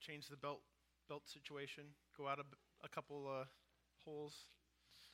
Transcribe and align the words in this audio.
change 0.00 0.28
the 0.28 0.36
belt 0.36 0.60
belt 1.08 1.22
situation, 1.26 1.84
go 2.16 2.28
out 2.28 2.38
a, 2.38 2.44
a 2.84 2.88
couple 2.88 3.26
uh, 3.28 3.44
holes. 4.04 4.34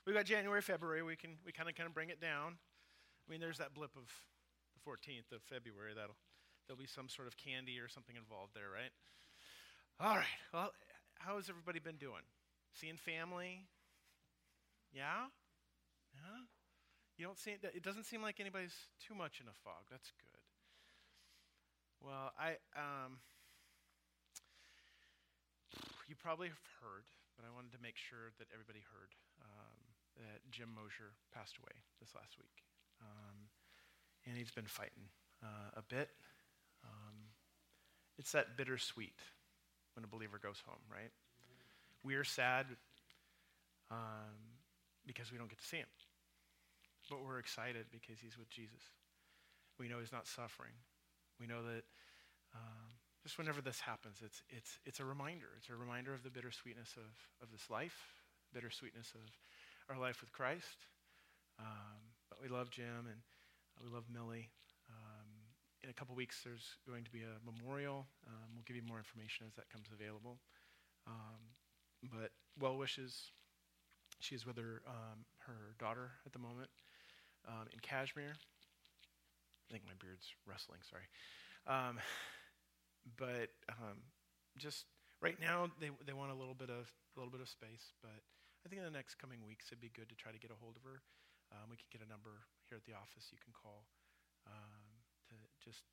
We've 0.07 0.15
got 0.15 0.27
January, 0.27 0.61
February. 0.61 1.03
We 1.03 1.17
can 1.17 1.39
we 1.45 1.53
kind 1.53 1.69
of 1.69 1.75
kind 1.75 1.87
of 1.87 1.95
bring 1.95 2.11
it 2.11 2.21
down. 2.21 2.57
I 2.57 3.27
mean, 3.31 3.41
there's 3.41 3.59
that 3.59 3.75
blip 3.75 3.97
of 3.97 4.07
the 4.75 4.91
14th 4.91 5.35
of 5.35 5.43
February. 5.43 5.93
That'll 5.97 6.17
there'll 6.67 6.79
be 6.79 6.87
some 6.87 7.09
sort 7.09 7.29
of 7.29 7.37
candy 7.37 7.79
or 7.79 7.89
something 7.89 8.17
involved 8.17 8.53
there, 8.55 8.71
right? 8.71 8.93
All 9.99 10.17
right. 10.17 10.41
Well, 10.53 10.71
how 11.19 11.37
has 11.37 11.49
everybody 11.49 11.79
been 11.79 11.97
doing? 11.97 12.23
Seeing 12.73 12.97
family? 12.97 13.65
Yeah? 14.93 15.33
Yeah? 16.13 16.45
You 17.17 17.25
don't 17.25 17.39
see 17.39 17.53
it, 17.53 17.65
it 17.75 17.83
doesn't 17.83 18.05
seem 18.05 18.21
like 18.21 18.41
anybody's 18.41 18.77
too 19.01 19.15
much 19.15 19.41
in 19.41 19.49
a 19.49 19.57
fog. 19.65 19.89
That's 19.91 20.13
good. 20.21 20.41
Well, 22.05 22.33
I 22.39 22.61
um, 22.77 23.19
you 26.07 26.15
probably 26.15 26.49
have 26.49 26.63
heard, 26.83 27.05
but 27.35 27.45
I 27.45 27.51
wanted 27.55 27.75
to 27.75 27.83
make 27.83 27.99
sure 27.99 28.31
that 28.39 28.47
everybody 28.55 28.81
heard 28.87 29.13
um, 29.43 29.79
that 30.23 30.41
Jim 30.51 30.71
Mosier 30.73 31.13
passed 31.35 31.59
away 31.59 31.75
this 32.01 32.15
last 32.15 32.39
week, 32.39 32.63
um, 33.03 33.51
and 34.25 34.39
he's 34.39 34.55
been 34.55 34.71
fighting 34.71 35.11
uh, 35.43 35.77
a 35.77 35.83
bit. 35.83 36.11
Um, 36.87 37.35
it's 38.19 38.33
that 38.33 38.57
bittersweet 38.57 39.21
when 39.95 40.05
a 40.05 40.09
believer 40.09 40.39
goes 40.39 40.63
home, 40.65 40.83
right? 40.91 41.11
We 42.05 42.15
are 42.15 42.25
sad 42.25 42.67
um, 43.91 44.57
because 45.07 45.33
we 45.33 45.39
don't 45.39 45.49
get 45.49 45.59
to 45.59 45.67
see 45.67 45.79
him. 45.79 45.91
But 47.11 47.25
we're 47.25 47.39
excited 47.39 47.87
because 47.93 48.19
he's 48.19 48.37
with 48.39 48.51
Jesus. 48.51 48.83
We 49.79 49.89
know 49.89 50.01
he's 50.01 50.13
not 50.13 50.27
suffering. 50.27 50.75
We 51.39 51.47
know 51.47 51.63
that 51.63 51.85
um, 52.55 52.96
just 53.27 53.39
whenever 53.39 53.61
this 53.61 53.81
happens, 53.81 54.23
it's, 54.25 54.41
it's, 54.49 54.79
it's 54.87 55.01
a 55.01 55.05
reminder. 55.05 55.51
It's 55.59 55.69
a 55.69 55.75
reminder 55.75 56.15
of 56.15 56.23
the 56.23 56.31
bittersweetness 56.31 56.95
of, 56.95 57.11
of 57.43 57.51
this 57.51 57.67
life, 57.69 58.23
bittersweetness 58.55 59.11
of 59.19 59.27
our 59.91 60.01
life 60.01 60.21
with 60.21 60.31
Christ. 60.31 60.87
Um, 61.59 62.15
but 62.31 62.39
we 62.41 62.47
love 62.47 62.71
Jim 62.71 63.11
and 63.11 63.19
we 63.83 63.91
love 63.91 64.05
Millie. 64.07 64.49
Um, 64.89 65.27
in 65.83 65.91
a 65.91 65.93
couple 65.93 66.15
weeks, 66.15 66.43
there's 66.45 66.79
going 66.87 67.03
to 67.03 67.11
be 67.11 67.27
a 67.27 67.43
memorial. 67.43 68.07
Um, 68.29 68.55
we'll 68.55 68.63
give 68.63 68.77
you 68.77 68.87
more 68.87 68.99
information 68.99 69.45
as 69.45 69.55
that 69.59 69.69
comes 69.71 69.89
available. 69.91 70.39
Um, 71.09 71.51
but 72.15 72.31
well 72.61 72.79
wishes. 72.79 73.33
She's 74.21 74.47
with 74.47 74.57
her, 74.57 74.83
um, 74.87 75.27
her 75.51 75.75
daughter 75.81 76.13
at 76.25 76.33
the 76.33 76.39
moment 76.39 76.71
um, 77.49 77.67
in 77.73 77.81
Cashmere. 77.81 78.39
I 78.39 79.73
think 79.73 79.83
my 79.85 79.99
beard's 79.99 80.31
rustling, 80.47 80.79
sorry. 80.89 81.11
But 83.15 83.55
um, 83.71 84.03
just 84.59 84.91
right 85.23 85.39
now, 85.39 85.71
they, 85.79 85.95
they 86.03 86.13
want 86.13 86.35
a 86.35 86.39
little 86.39 86.59
bit 86.59 86.71
of 86.71 86.91
a 86.91 87.15
little 87.15 87.31
bit 87.31 87.41
of 87.41 87.49
space. 87.49 87.95
But 88.03 88.19
I 88.63 88.69
think 88.69 88.83
in 88.83 88.89
the 88.89 88.95
next 88.95 89.23
coming 89.23 89.47
weeks, 89.47 89.71
it'd 89.71 89.79
be 89.79 89.95
good 89.95 90.11
to 90.11 90.19
try 90.19 90.35
to 90.35 90.43
get 90.43 90.51
a 90.51 90.59
hold 90.59 90.75
of 90.75 90.83
her. 90.83 91.07
Um, 91.55 91.71
we 91.71 91.79
can 91.79 91.87
get 91.95 92.03
a 92.03 92.11
number 92.11 92.51
here 92.67 92.75
at 92.75 92.83
the 92.83 92.99
office 92.99 93.31
you 93.31 93.39
can 93.39 93.55
call 93.55 93.87
um, 94.51 95.07
to 95.31 95.39
just 95.63 95.87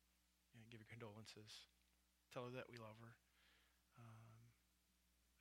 you 0.50 0.58
know, 0.58 0.66
give 0.66 0.82
your 0.82 0.90
condolences, 0.90 1.70
tell 2.34 2.50
her 2.50 2.54
that 2.58 2.66
we 2.66 2.74
love 2.74 2.98
her. 2.98 3.14
Um, 4.02 4.50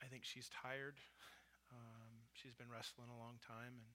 I 0.02 0.06
think 0.06 0.22
she's 0.22 0.46
tired. 0.54 1.02
Um, 1.74 2.30
she's 2.38 2.54
been 2.54 2.70
wrestling 2.70 3.10
a 3.10 3.18
long 3.18 3.42
time, 3.42 3.82
and 3.82 3.90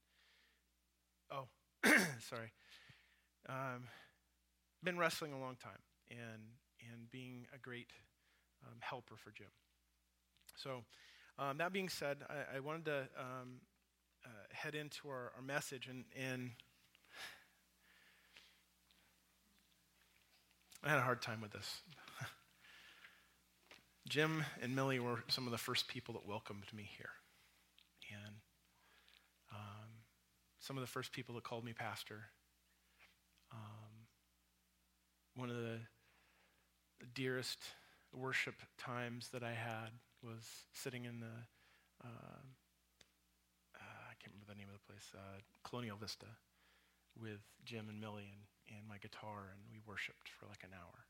oh, 1.31 1.47
sorry, 2.19 2.51
um, 3.47 3.87
been 4.83 4.99
wrestling 4.99 5.33
a 5.33 5.39
long 5.39 5.55
time 5.55 5.79
and, 6.11 6.59
and 6.81 7.11
being 7.11 7.47
a 7.55 7.59
great 7.59 7.89
um, 8.67 8.79
helper 8.81 9.17
for 9.17 9.31
Jim. 9.31 9.49
So, 10.57 10.85
um, 11.39 11.59
that 11.59 11.73
being 11.73 11.89
said, 11.89 12.19
I, 12.29 12.57
I 12.57 12.61
wanted 12.61 12.85
to 12.87 12.99
um, 13.19 13.61
uh, 14.25 14.29
head 14.53 14.75
into 14.75 15.09
our, 15.09 15.33
our 15.37 15.43
message, 15.43 15.87
and, 15.87 16.05
and 16.19 16.51
I 20.85 20.91
had 20.91 20.99
a 20.99 21.03
hard 21.03 21.23
time 21.23 21.41
with 21.41 21.53
this. 21.53 21.83
Jim 24.09 24.45
and 24.63 24.75
Millie 24.75 25.01
were 25.01 25.23
some 25.29 25.47
of 25.47 25.53
the 25.53 25.59
first 25.59 25.87
people 25.89 26.15
that 26.15 26.27
welcomed 26.27 26.73
me 26.73 26.89
here. 26.97 27.11
And 28.11 28.35
um, 29.53 29.89
some 30.61 30.77
of 30.77 30.81
the 30.81 30.87
first 30.87 31.13
people 31.13 31.35
that 31.35 31.45
called 31.45 31.65
me 31.65 31.73
pastor. 31.73 32.25
Um, 33.53 34.07
one 35.35 35.51
of 35.51 35.57
the, 35.57 35.79
the, 37.01 37.07
dearest 37.15 37.59
worship 38.13 38.55
times 38.79 39.29
that 39.33 39.43
I 39.43 39.53
had 39.53 39.91
was 40.23 40.43
sitting 40.73 41.05
in 41.05 41.21
the, 41.21 41.37
uh, 42.05 42.41
uh, 43.77 44.03
I 44.11 44.15
can't 44.19 44.33
remember 44.33 44.49
the 44.49 44.59
name 44.59 44.69
of 44.69 44.81
the 44.81 44.87
place, 44.87 45.13
uh, 45.15 45.41
Colonial 45.63 45.97
Vista, 45.97 46.27
with 47.21 47.41
Jim 47.65 47.89
and 47.89 48.01
Millie 48.01 48.33
and, 48.33 48.79
and 48.79 48.89
my 48.89 48.99
guitar, 48.99 49.53
and 49.53 49.61
we 49.71 49.81
worshiped 49.87 50.29
for 50.29 50.47
like 50.47 50.65
an 50.65 50.71
hour. 50.73 51.07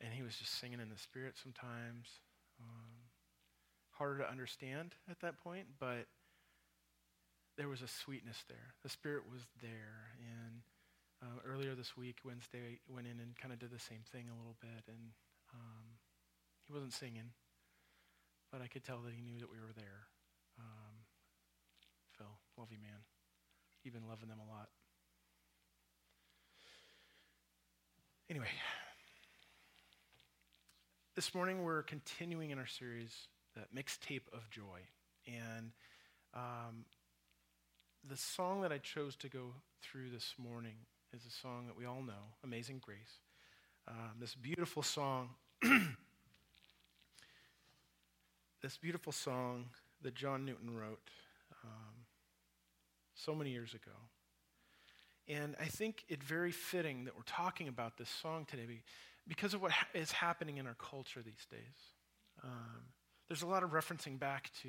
And 0.00 0.14
he 0.14 0.22
was 0.22 0.36
just 0.36 0.58
singing 0.58 0.80
in 0.80 0.88
the 0.88 0.98
spirit 0.98 1.34
sometimes. 1.42 2.20
Um, 2.60 3.10
harder 4.00 4.24
to 4.24 4.30
understand 4.30 4.94
at 5.10 5.20
that 5.20 5.36
point, 5.44 5.66
but 5.78 6.08
there 7.60 7.68
was 7.68 7.82
a 7.82 7.88
sweetness 7.88 8.44
there. 8.48 8.72
The 8.82 8.88
Spirit 8.88 9.24
was 9.30 9.42
there. 9.60 10.16
And 10.16 10.62
uh, 11.22 11.40
earlier 11.46 11.74
this 11.74 11.96
week, 11.96 12.18
Wednesday, 12.24 12.80
went 12.88 13.06
in 13.06 13.20
and 13.20 13.36
kind 13.36 13.52
of 13.52 13.58
did 13.58 13.70
the 13.70 13.78
same 13.78 14.02
thing 14.12 14.26
a 14.28 14.36
little 14.36 14.56
bit. 14.60 14.84
And 14.88 15.12
um, 15.52 16.00
he 16.66 16.72
wasn't 16.72 16.92
singing, 16.92 17.32
but 18.50 18.62
I 18.62 18.66
could 18.66 18.84
tell 18.84 19.00
that 19.04 19.12
he 19.12 19.22
knew 19.22 19.38
that 19.38 19.50
we 19.50 19.58
were 19.58 19.74
there. 19.76 20.08
Um, 20.58 21.04
Phil, 22.16 22.38
love 22.56 22.68
you, 22.70 22.78
man. 22.80 23.00
You've 23.82 23.94
been 23.94 24.08
loving 24.08 24.28
them 24.28 24.38
a 24.38 24.50
lot. 24.50 24.68
Anyway, 28.28 28.46
this 31.16 31.34
morning 31.34 31.64
we're 31.64 31.82
continuing 31.82 32.50
in 32.50 32.58
our 32.58 32.66
series, 32.66 33.28
the 33.54 33.62
mixtape 33.76 34.28
of 34.32 34.48
joy. 34.50 34.80
And 35.26 35.72
um, 36.34 36.84
the 38.08 38.16
song 38.16 38.60
that 38.62 38.72
I 38.72 38.78
chose 38.78 39.16
to 39.16 39.28
go 39.28 39.54
through 39.82 40.10
this 40.10 40.34
morning 40.38 40.76
is 41.14 41.26
a 41.26 41.30
song 41.30 41.66
that 41.66 41.76
we 41.76 41.86
all 41.86 42.02
know, 42.02 42.36
Amazing 42.44 42.80
Grace. 42.84 43.18
Um, 43.88 44.12
this 44.20 44.34
beautiful 44.36 44.82
song, 44.82 45.30
this 48.62 48.76
beautiful 48.76 49.12
song 49.12 49.70
that 50.02 50.14
John 50.14 50.44
Newton 50.44 50.76
wrote 50.76 51.00
um, 51.64 52.06
so 53.14 53.34
many 53.34 53.50
years 53.50 53.74
ago. 53.74 53.90
And 55.26 55.56
I 55.60 55.64
think 55.64 56.04
it 56.08 56.22
very 56.22 56.52
fitting 56.52 57.04
that 57.04 57.16
we're 57.16 57.22
talking 57.24 57.66
about 57.66 57.98
this 57.98 58.08
song 58.08 58.46
today 58.48 58.66
because 59.26 59.52
of 59.52 59.60
what 59.60 59.72
is 59.94 60.12
happening 60.12 60.58
in 60.58 60.66
our 60.66 60.76
culture 60.78 61.22
these 61.22 61.46
days. 61.50 61.58
Um, 62.44 62.82
there's 63.26 63.42
a 63.42 63.48
lot 63.48 63.64
of 63.64 63.70
referencing 63.70 64.18
back 64.18 64.50
to, 64.62 64.68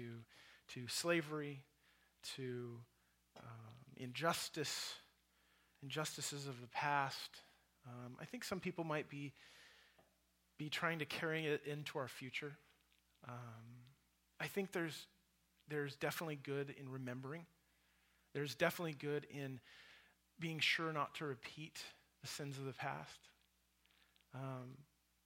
to 0.69 0.87
slavery, 0.87 1.61
to 2.35 2.77
um, 3.37 3.75
injustice, 3.97 4.95
injustices 5.83 6.47
of 6.47 6.59
the 6.61 6.67
past. 6.67 7.41
Um, 7.87 8.15
I 8.19 8.25
think 8.25 8.43
some 8.43 8.59
people 8.59 8.83
might 8.83 9.09
be, 9.09 9.33
be 10.57 10.69
trying 10.69 10.99
to 10.99 11.05
carry 11.05 11.45
it 11.45 11.61
into 11.65 11.97
our 11.97 12.07
future. 12.07 12.53
Um, 13.27 13.35
I 14.39 14.47
think 14.47 14.71
there's, 14.71 15.07
there's 15.69 15.95
definitely 15.95 16.39
good 16.43 16.73
in 16.79 16.89
remembering. 16.89 17.45
There's 18.33 18.55
definitely 18.55 18.95
good 18.99 19.27
in 19.31 19.59
being 20.39 20.59
sure 20.59 20.91
not 20.93 21.15
to 21.15 21.25
repeat 21.25 21.83
the 22.21 22.27
sins 22.27 22.57
of 22.57 22.65
the 22.65 22.73
past. 22.73 23.19
Um, 24.33 24.77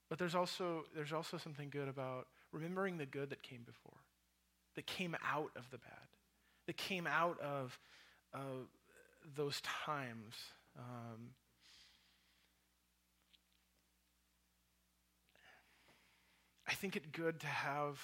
but 0.09 0.17
there's 0.17 0.35
also, 0.35 0.85
there's 0.95 1.13
also 1.13 1.37
something 1.37 1.69
good 1.69 1.87
about 1.87 2.27
remembering 2.51 2.97
the 2.97 3.05
good 3.05 3.29
that 3.29 3.43
came 3.43 3.63
before, 3.65 3.99
that 4.75 4.85
came 4.85 5.15
out 5.23 5.51
of 5.55 5.69
the 5.71 5.77
bad 5.77 6.07
that 6.67 6.77
came 6.77 7.07
out 7.07 7.39
of 7.39 7.77
uh, 8.33 8.65
those 9.35 9.61
times. 9.61 10.35
Um, 10.77 11.31
I 16.67 16.73
think 16.73 16.95
it 16.95 17.11
good 17.11 17.39
to 17.41 17.47
have 17.47 17.99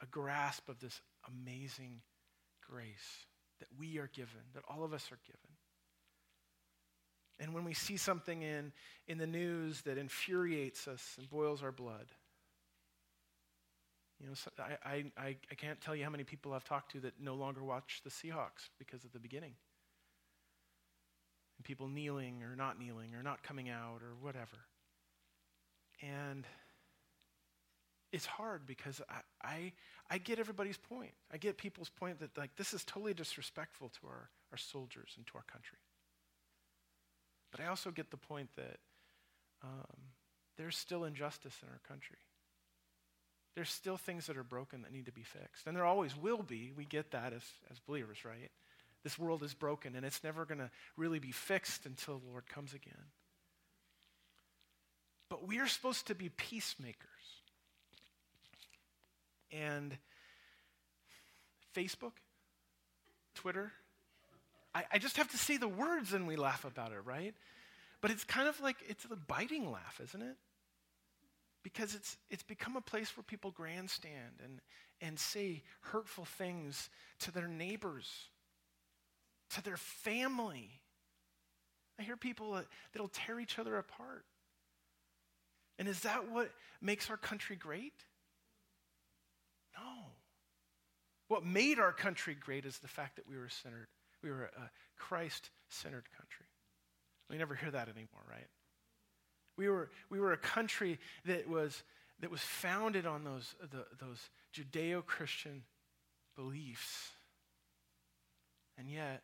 a 0.00 0.06
grasp 0.06 0.68
of 0.68 0.80
this 0.80 1.00
amazing 1.26 2.00
grace 2.68 3.26
that 3.58 3.68
we 3.78 3.98
are 3.98 4.10
given, 4.14 4.40
that 4.54 4.62
all 4.68 4.84
of 4.84 4.92
us 4.92 5.10
are 5.10 5.18
given. 5.26 5.40
And 7.40 7.54
when 7.54 7.64
we 7.64 7.74
see 7.74 7.96
something 7.96 8.42
in, 8.42 8.72
in 9.06 9.18
the 9.18 9.26
news 9.26 9.82
that 9.82 9.98
infuriates 9.98 10.88
us 10.88 11.14
and 11.18 11.28
boils 11.30 11.62
our 11.62 11.72
blood, 11.72 12.06
you 14.20 14.26
know, 14.26 14.34
I, 14.84 15.04
I, 15.16 15.36
I 15.50 15.54
can't 15.54 15.80
tell 15.80 15.94
you 15.94 16.02
how 16.02 16.10
many 16.10 16.24
people 16.24 16.52
I've 16.52 16.64
talked 16.64 16.92
to 16.92 17.00
that 17.00 17.20
no 17.20 17.34
longer 17.34 17.62
watch 17.62 18.00
the 18.02 18.10
Seahawks 18.10 18.68
because 18.78 19.04
of 19.04 19.12
the 19.12 19.20
beginning. 19.20 19.54
And 21.58 21.64
people 21.64 21.88
kneeling 21.88 22.42
or 22.42 22.56
not 22.56 22.78
kneeling 22.78 23.14
or 23.14 23.22
not 23.22 23.42
coming 23.42 23.68
out 23.68 24.00
or 24.02 24.14
whatever. 24.20 24.58
And 26.00 26.46
it's 28.12 28.26
hard 28.26 28.66
because 28.66 29.02
I, 29.10 29.20
I, 29.42 29.72
I 30.10 30.18
get 30.18 30.38
everybody's 30.38 30.78
point. 30.78 31.12
I 31.32 31.36
get 31.36 31.58
people's 31.58 31.90
point 31.90 32.20
that 32.20 32.36
like 32.38 32.56
this 32.56 32.72
is 32.72 32.84
totally 32.84 33.12
disrespectful 33.12 33.90
to 34.00 34.06
our, 34.06 34.30
our 34.52 34.58
soldiers 34.58 35.12
and 35.16 35.26
to 35.26 35.32
our 35.34 35.44
country. 35.44 35.78
But 37.50 37.60
I 37.60 37.66
also 37.66 37.90
get 37.90 38.10
the 38.10 38.16
point 38.16 38.50
that 38.56 38.78
um, 39.62 40.02
there's 40.56 40.76
still 40.76 41.04
injustice 41.04 41.56
in 41.62 41.68
our 41.68 41.80
country. 41.86 42.18
There's 43.54 43.70
still 43.70 43.96
things 43.96 44.26
that 44.26 44.36
are 44.36 44.44
broken 44.44 44.82
that 44.82 44.92
need 44.92 45.06
to 45.06 45.12
be 45.12 45.24
fixed. 45.24 45.66
And 45.66 45.76
there 45.76 45.84
always 45.84 46.16
will 46.16 46.42
be. 46.42 46.72
We 46.76 46.84
get 46.84 47.10
that 47.10 47.32
as, 47.32 47.42
as 47.70 47.80
believers, 47.80 48.24
right? 48.24 48.50
This 49.04 49.18
world 49.18 49.42
is 49.42 49.54
broken 49.54 49.94
and 49.94 50.04
it's 50.04 50.22
never 50.24 50.44
going 50.44 50.58
to 50.58 50.70
really 50.96 51.18
be 51.18 51.32
fixed 51.32 51.86
until 51.86 52.18
the 52.18 52.26
Lord 52.30 52.46
comes 52.48 52.74
again. 52.74 52.94
But 55.28 55.46
we 55.46 55.58
are 55.58 55.66
supposed 55.66 56.06
to 56.06 56.14
be 56.14 56.30
peacemakers. 56.30 57.04
And 59.52 59.96
Facebook, 61.74 62.12
Twitter, 63.34 63.72
I, 64.74 64.84
I 64.92 64.98
just 64.98 65.16
have 65.16 65.30
to 65.30 65.38
say 65.38 65.56
the 65.56 65.68
words 65.68 66.12
and 66.12 66.26
we 66.26 66.36
laugh 66.36 66.64
about 66.64 66.92
it, 66.92 67.00
right? 67.04 67.34
But 68.00 68.10
it's 68.10 68.24
kind 68.24 68.48
of 68.48 68.60
like 68.60 68.76
it's 68.88 69.04
a 69.04 69.16
biting 69.16 69.70
laugh, 69.70 70.00
isn't 70.02 70.22
it? 70.22 70.36
Because 71.62 71.94
it's, 71.94 72.16
it's 72.30 72.42
become 72.42 72.76
a 72.76 72.80
place 72.80 73.16
where 73.16 73.24
people 73.24 73.50
grandstand 73.50 74.40
and, 74.42 74.60
and 75.00 75.18
say 75.18 75.62
hurtful 75.80 76.24
things 76.24 76.88
to 77.20 77.30
their 77.30 77.48
neighbors, 77.48 78.28
to 79.54 79.62
their 79.62 79.76
family. 79.76 80.80
I 81.98 82.02
hear 82.02 82.16
people 82.16 82.52
that, 82.52 82.66
that'll 82.92 83.08
tear 83.08 83.40
each 83.40 83.58
other 83.58 83.76
apart. 83.76 84.24
And 85.78 85.88
is 85.88 86.00
that 86.00 86.30
what 86.30 86.50
makes 86.80 87.10
our 87.10 87.16
country 87.16 87.56
great? 87.56 88.04
No. 89.76 90.06
What 91.28 91.44
made 91.44 91.78
our 91.78 91.92
country 91.92 92.34
great 92.34 92.64
is 92.64 92.78
the 92.78 92.88
fact 92.88 93.16
that 93.16 93.28
we 93.28 93.36
were 93.36 93.48
centered. 93.48 93.88
We 94.22 94.30
were 94.30 94.44
a 94.44 94.70
Christ 94.96 95.50
centered 95.68 96.10
country. 96.16 96.46
We 97.30 97.36
never 97.36 97.54
hear 97.54 97.70
that 97.70 97.88
anymore, 97.88 98.22
right? 98.28 98.48
We 99.56 99.68
were, 99.68 99.90
we 100.08 100.20
were 100.20 100.32
a 100.32 100.38
country 100.38 100.98
that 101.26 101.48
was, 101.48 101.82
that 102.20 102.30
was 102.30 102.40
founded 102.40 103.06
on 103.06 103.24
those, 103.24 103.54
those 104.00 104.30
Judeo 104.54 105.04
Christian 105.04 105.62
beliefs. 106.36 107.10
And 108.78 108.88
yet, 108.88 109.22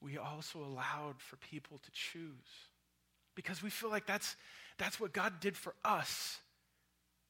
we 0.00 0.16
also 0.16 0.60
allowed 0.60 1.20
for 1.20 1.36
people 1.36 1.78
to 1.78 1.90
choose 1.90 2.68
because 3.34 3.62
we 3.62 3.70
feel 3.70 3.90
like 3.90 4.06
that's, 4.06 4.36
that's 4.78 4.98
what 5.00 5.12
God 5.12 5.40
did 5.40 5.56
for 5.56 5.74
us. 5.84 6.38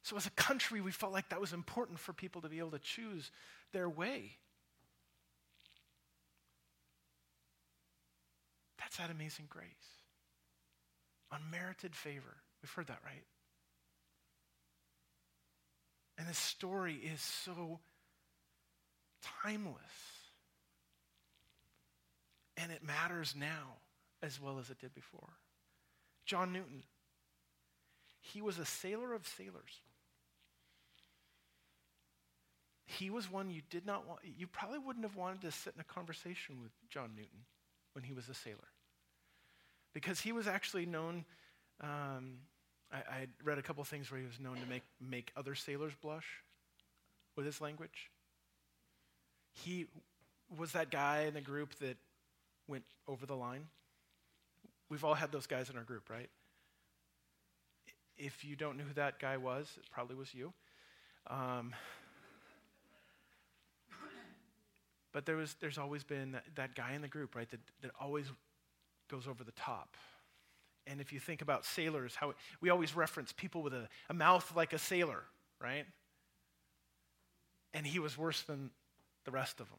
So, 0.03 0.17
as 0.17 0.27
a 0.27 0.31
country, 0.31 0.81
we 0.81 0.91
felt 0.91 1.13
like 1.13 1.29
that 1.31 1.41
was 1.41 1.53
important 1.53 1.99
for 1.99 2.13
people 2.13 2.41
to 2.43 2.49
be 2.49 2.59
able 2.59 2.71
to 2.71 2.79
choose 2.79 3.31
their 3.73 3.89
way. 3.89 4.37
That's 8.79 8.97
that 8.97 9.11
amazing 9.11 9.47
grace. 9.51 9.67
Unmerited 11.31 11.95
favor. 11.95 12.37
We've 12.63 12.71
heard 12.71 12.87
that, 12.87 13.01
right? 13.05 13.25
And 16.17 16.27
this 16.27 16.39
story 16.39 16.95
is 16.95 17.21
so 17.21 17.81
timeless. 19.43 19.77
And 22.59 22.71
it 22.73 22.83
matters 22.85 23.35
now 23.39 23.77
as 24.23 24.41
well 24.41 24.59
as 24.59 24.69
it 24.69 24.79
did 24.81 24.95
before. 24.95 25.31
John 26.27 26.53
Newton, 26.53 26.83
he 28.21 28.43
was 28.43 28.59
a 28.59 28.65
sailor 28.65 29.15
of 29.15 29.27
sailors. 29.27 29.81
He 32.85 33.11
was 33.11 33.31
one 33.31 33.51
you 33.51 33.63
did 33.71 33.87
not 33.87 34.07
want, 34.07 34.21
you 34.37 34.47
probably 34.47 34.79
wouldn't 34.79 35.05
have 35.05 35.15
wanted 35.15 35.43
to 35.43 35.53
sit 35.53 35.75
in 35.75 35.81
a 35.81 35.85
conversation 35.85 36.61
with 36.61 36.73
John 36.91 37.11
Newton 37.15 37.45
when 37.93 38.03
he 38.03 38.13
was 38.13 38.29
a 38.29 38.35
sailor. 38.35 38.69
Because 39.95 40.21
he 40.21 40.33
was 40.33 40.47
actually 40.47 40.87
known, 40.87 41.25
um, 41.81 42.39
I, 42.93 42.97
I 42.97 43.27
read 43.45 43.59
a 43.59 43.63
couple 43.63 43.85
things 43.85 44.11
where 44.11 44.21
he 44.21 44.27
was 44.27 44.41
known 44.41 44.57
to 44.57 44.67
make, 44.67 44.83
make 45.01 45.33
other 45.37 45.55
sailors 45.55 45.93
blush 46.01 46.27
with 47.37 47.47
his 47.47 47.61
language. 47.61 48.11
He 49.53 49.87
was 50.57 50.73
that 50.73 50.91
guy 50.91 51.25
in 51.29 51.35
the 51.35 51.41
group 51.41 51.75
that 51.81 51.97
went 52.69 52.85
over 53.09 53.27
the 53.27 53.35
line. 53.35 53.67
We've 54.89 55.05
all 55.05 55.15
had 55.15 55.33
those 55.33 55.47
guys 55.47 55.71
in 55.71 55.77
our 55.77 55.83
group, 55.83 56.09
right? 56.09 56.29
If 58.17 58.45
you 58.45 58.57
don't 58.57 58.77
know 58.77 58.85
who 58.85 58.95
that 58.95 59.19
guy 59.19 59.37
was, 59.37 59.73
it 59.77 59.85
probably 59.91 60.17
was 60.17 60.35
you. 60.35 60.53
Um, 61.29 61.75
but 65.13 65.27
there 65.27 65.37
was, 65.37 65.57
there's 65.61 65.79
always 65.79 66.05
been 66.05 66.33
that, 66.33 66.45
that 66.55 66.75
guy 66.75 66.93
in 66.93 67.03
the 67.03 67.09
group, 67.09 67.35
right, 67.35 67.51
that, 67.51 67.61
that 67.83 67.91
always 68.01 68.27
goes 69.11 69.27
over 69.27 69.45
the 69.45 69.53
top. 69.53 69.97
And 70.87 71.01
if 71.01 71.13
you 71.13 71.21
think 71.21 71.43
about 71.43 71.65
sailors, 71.65 72.15
how 72.15 72.35
we 72.61 72.71
always 72.71 72.97
reference 72.97 73.33
people 73.33 73.63
with 73.63 73.75
a, 73.75 73.89
a 74.09 74.15
mouth 74.15 74.53
like 74.57 74.73
a 74.73 74.79
sailor, 74.79 75.23
right? 75.61 75.85
And 77.75 77.87
he 77.87 77.99
was 77.99 78.17
worse 78.17 78.43
than 78.43 78.71
the 79.25 79.31
rest 79.31 79.61
of 79.61 79.69
them. 79.69 79.79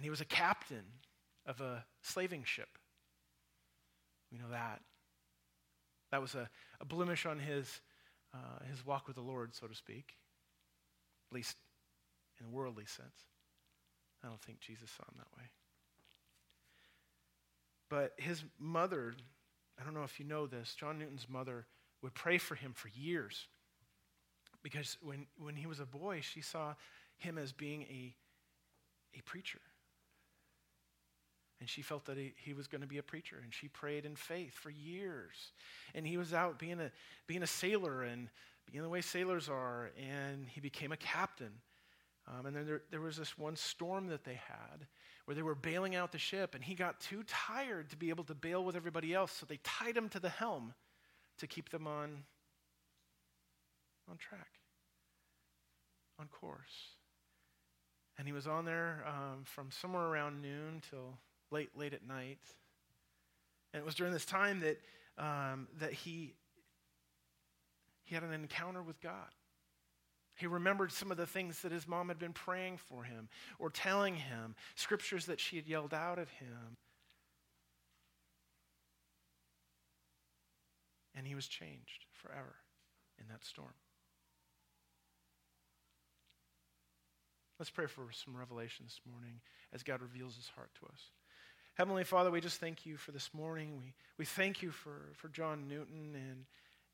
And 0.00 0.04
he 0.06 0.08
was 0.08 0.22
a 0.22 0.24
captain 0.24 0.84
of 1.44 1.60
a 1.60 1.84
slaving 2.00 2.42
ship. 2.44 2.70
We 4.32 4.38
know 4.38 4.48
that. 4.50 4.80
That 6.10 6.22
was 6.22 6.34
a, 6.34 6.48
a 6.80 6.86
blemish 6.86 7.26
on 7.26 7.38
his, 7.38 7.82
uh, 8.32 8.64
his 8.70 8.86
walk 8.86 9.06
with 9.06 9.16
the 9.16 9.22
Lord, 9.22 9.54
so 9.54 9.66
to 9.66 9.74
speak, 9.74 10.14
at 11.30 11.34
least 11.34 11.54
in 12.40 12.46
a 12.46 12.48
worldly 12.48 12.86
sense. 12.86 13.26
I 14.24 14.28
don't 14.28 14.40
think 14.40 14.60
Jesus 14.60 14.90
saw 14.90 15.02
him 15.02 15.18
that 15.18 15.38
way. 15.38 15.50
But 17.90 18.14
his 18.16 18.42
mother, 18.58 19.12
I 19.78 19.84
don't 19.84 19.92
know 19.92 20.04
if 20.04 20.18
you 20.18 20.24
know 20.24 20.46
this, 20.46 20.74
John 20.74 20.98
Newton's 20.98 21.28
mother 21.28 21.66
would 22.00 22.14
pray 22.14 22.38
for 22.38 22.54
him 22.54 22.72
for 22.72 22.88
years. 22.88 23.48
Because 24.62 24.96
when, 25.02 25.26
when 25.36 25.56
he 25.56 25.66
was 25.66 25.78
a 25.78 25.84
boy, 25.84 26.22
she 26.22 26.40
saw 26.40 26.72
him 27.18 27.36
as 27.36 27.52
being 27.52 27.82
a, 27.82 28.14
a 29.14 29.20
preacher. 29.26 29.60
And 31.60 31.68
she 31.68 31.82
felt 31.82 32.06
that 32.06 32.16
he, 32.16 32.32
he 32.36 32.54
was 32.54 32.66
going 32.66 32.80
to 32.80 32.86
be 32.86 32.98
a 32.98 33.02
preacher. 33.02 33.36
And 33.42 33.52
she 33.52 33.68
prayed 33.68 34.06
in 34.06 34.16
faith 34.16 34.54
for 34.54 34.70
years. 34.70 35.52
And 35.94 36.06
he 36.06 36.16
was 36.16 36.32
out 36.32 36.58
being 36.58 36.80
a, 36.80 36.90
being 37.26 37.42
a 37.42 37.46
sailor 37.46 38.02
and 38.02 38.28
being 38.70 38.82
the 38.82 38.88
way 38.88 39.02
sailors 39.02 39.48
are. 39.48 39.90
And 39.98 40.46
he 40.48 40.60
became 40.60 40.90
a 40.90 40.96
captain. 40.96 41.52
Um, 42.26 42.46
and 42.46 42.56
then 42.56 42.66
there, 42.66 42.82
there 42.90 43.00
was 43.00 43.16
this 43.16 43.36
one 43.36 43.56
storm 43.56 44.06
that 44.08 44.24
they 44.24 44.40
had 44.46 44.86
where 45.24 45.34
they 45.34 45.42
were 45.42 45.54
bailing 45.54 45.94
out 45.94 46.12
the 46.12 46.18
ship, 46.18 46.54
and 46.54 46.64
he 46.64 46.74
got 46.74 46.98
too 47.00 47.22
tired 47.26 47.88
to 47.90 47.96
be 47.96 48.10
able 48.10 48.24
to 48.24 48.34
bail 48.34 48.64
with 48.64 48.74
everybody 48.74 49.14
else, 49.14 49.30
so 49.30 49.46
they 49.46 49.60
tied 49.62 49.96
him 49.96 50.08
to 50.08 50.18
the 50.18 50.28
helm 50.28 50.74
to 51.38 51.46
keep 51.46 51.68
them 51.70 51.86
on, 51.86 52.24
on 54.10 54.16
track, 54.16 54.48
on 56.18 56.26
course. 56.26 56.96
And 58.18 58.26
he 58.26 58.32
was 58.32 58.46
on 58.46 58.64
there 58.64 59.04
um, 59.06 59.44
from 59.44 59.70
somewhere 59.70 60.06
around 60.06 60.42
noon 60.42 60.82
till 60.90 61.16
late, 61.50 61.70
late 61.76 61.94
at 61.94 62.06
night. 62.06 62.38
And 63.72 63.80
it 63.80 63.86
was 63.86 63.94
during 63.94 64.12
this 64.12 64.24
time 64.24 64.60
that, 64.60 64.80
um, 65.18 65.68
that 65.78 65.92
he, 65.92 66.34
he 68.04 68.14
had 68.14 68.24
an 68.24 68.32
encounter 68.32 68.82
with 68.82 69.00
God. 69.00 69.34
He 70.36 70.46
remembered 70.46 70.90
some 70.90 71.10
of 71.10 71.16
the 71.16 71.26
things 71.26 71.60
that 71.60 71.70
his 71.70 71.86
mom 71.86 72.08
had 72.08 72.18
been 72.18 72.32
praying 72.32 72.78
for 72.78 73.04
him 73.04 73.28
or 73.58 73.68
telling 73.68 74.14
him, 74.14 74.54
scriptures 74.74 75.26
that 75.26 75.38
she 75.38 75.56
had 75.56 75.66
yelled 75.66 75.92
out 75.92 76.18
at 76.18 76.28
him. 76.28 76.78
And 81.14 81.26
he 81.26 81.34
was 81.34 81.46
changed 81.46 82.06
forever 82.12 82.54
in 83.20 83.28
that 83.28 83.44
storm. 83.44 83.74
Let's 87.58 87.70
pray 87.70 87.86
for 87.86 88.08
some 88.10 88.34
revelation 88.34 88.86
this 88.86 89.00
morning 89.06 89.42
as 89.74 89.82
God 89.82 90.00
reveals 90.00 90.36
his 90.36 90.48
heart 90.48 90.70
to 90.80 90.86
us. 90.86 91.10
Heavenly 91.80 92.04
Father, 92.04 92.30
we 92.30 92.42
just 92.42 92.60
thank 92.60 92.84
you 92.84 92.98
for 92.98 93.10
this 93.10 93.30
morning. 93.32 93.78
We, 93.78 93.94
we 94.18 94.26
thank 94.26 94.60
you 94.60 94.70
for, 94.70 95.14
for 95.14 95.28
John 95.28 95.66
Newton. 95.66 96.14
And, 96.14 96.44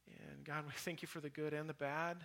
and 0.07 0.45
God, 0.45 0.65
we 0.65 0.71
thank 0.77 1.03
you 1.03 1.09
for 1.09 1.19
the 1.19 1.29
good 1.29 1.53
and 1.53 1.69
the 1.69 1.75
bad. 1.75 2.19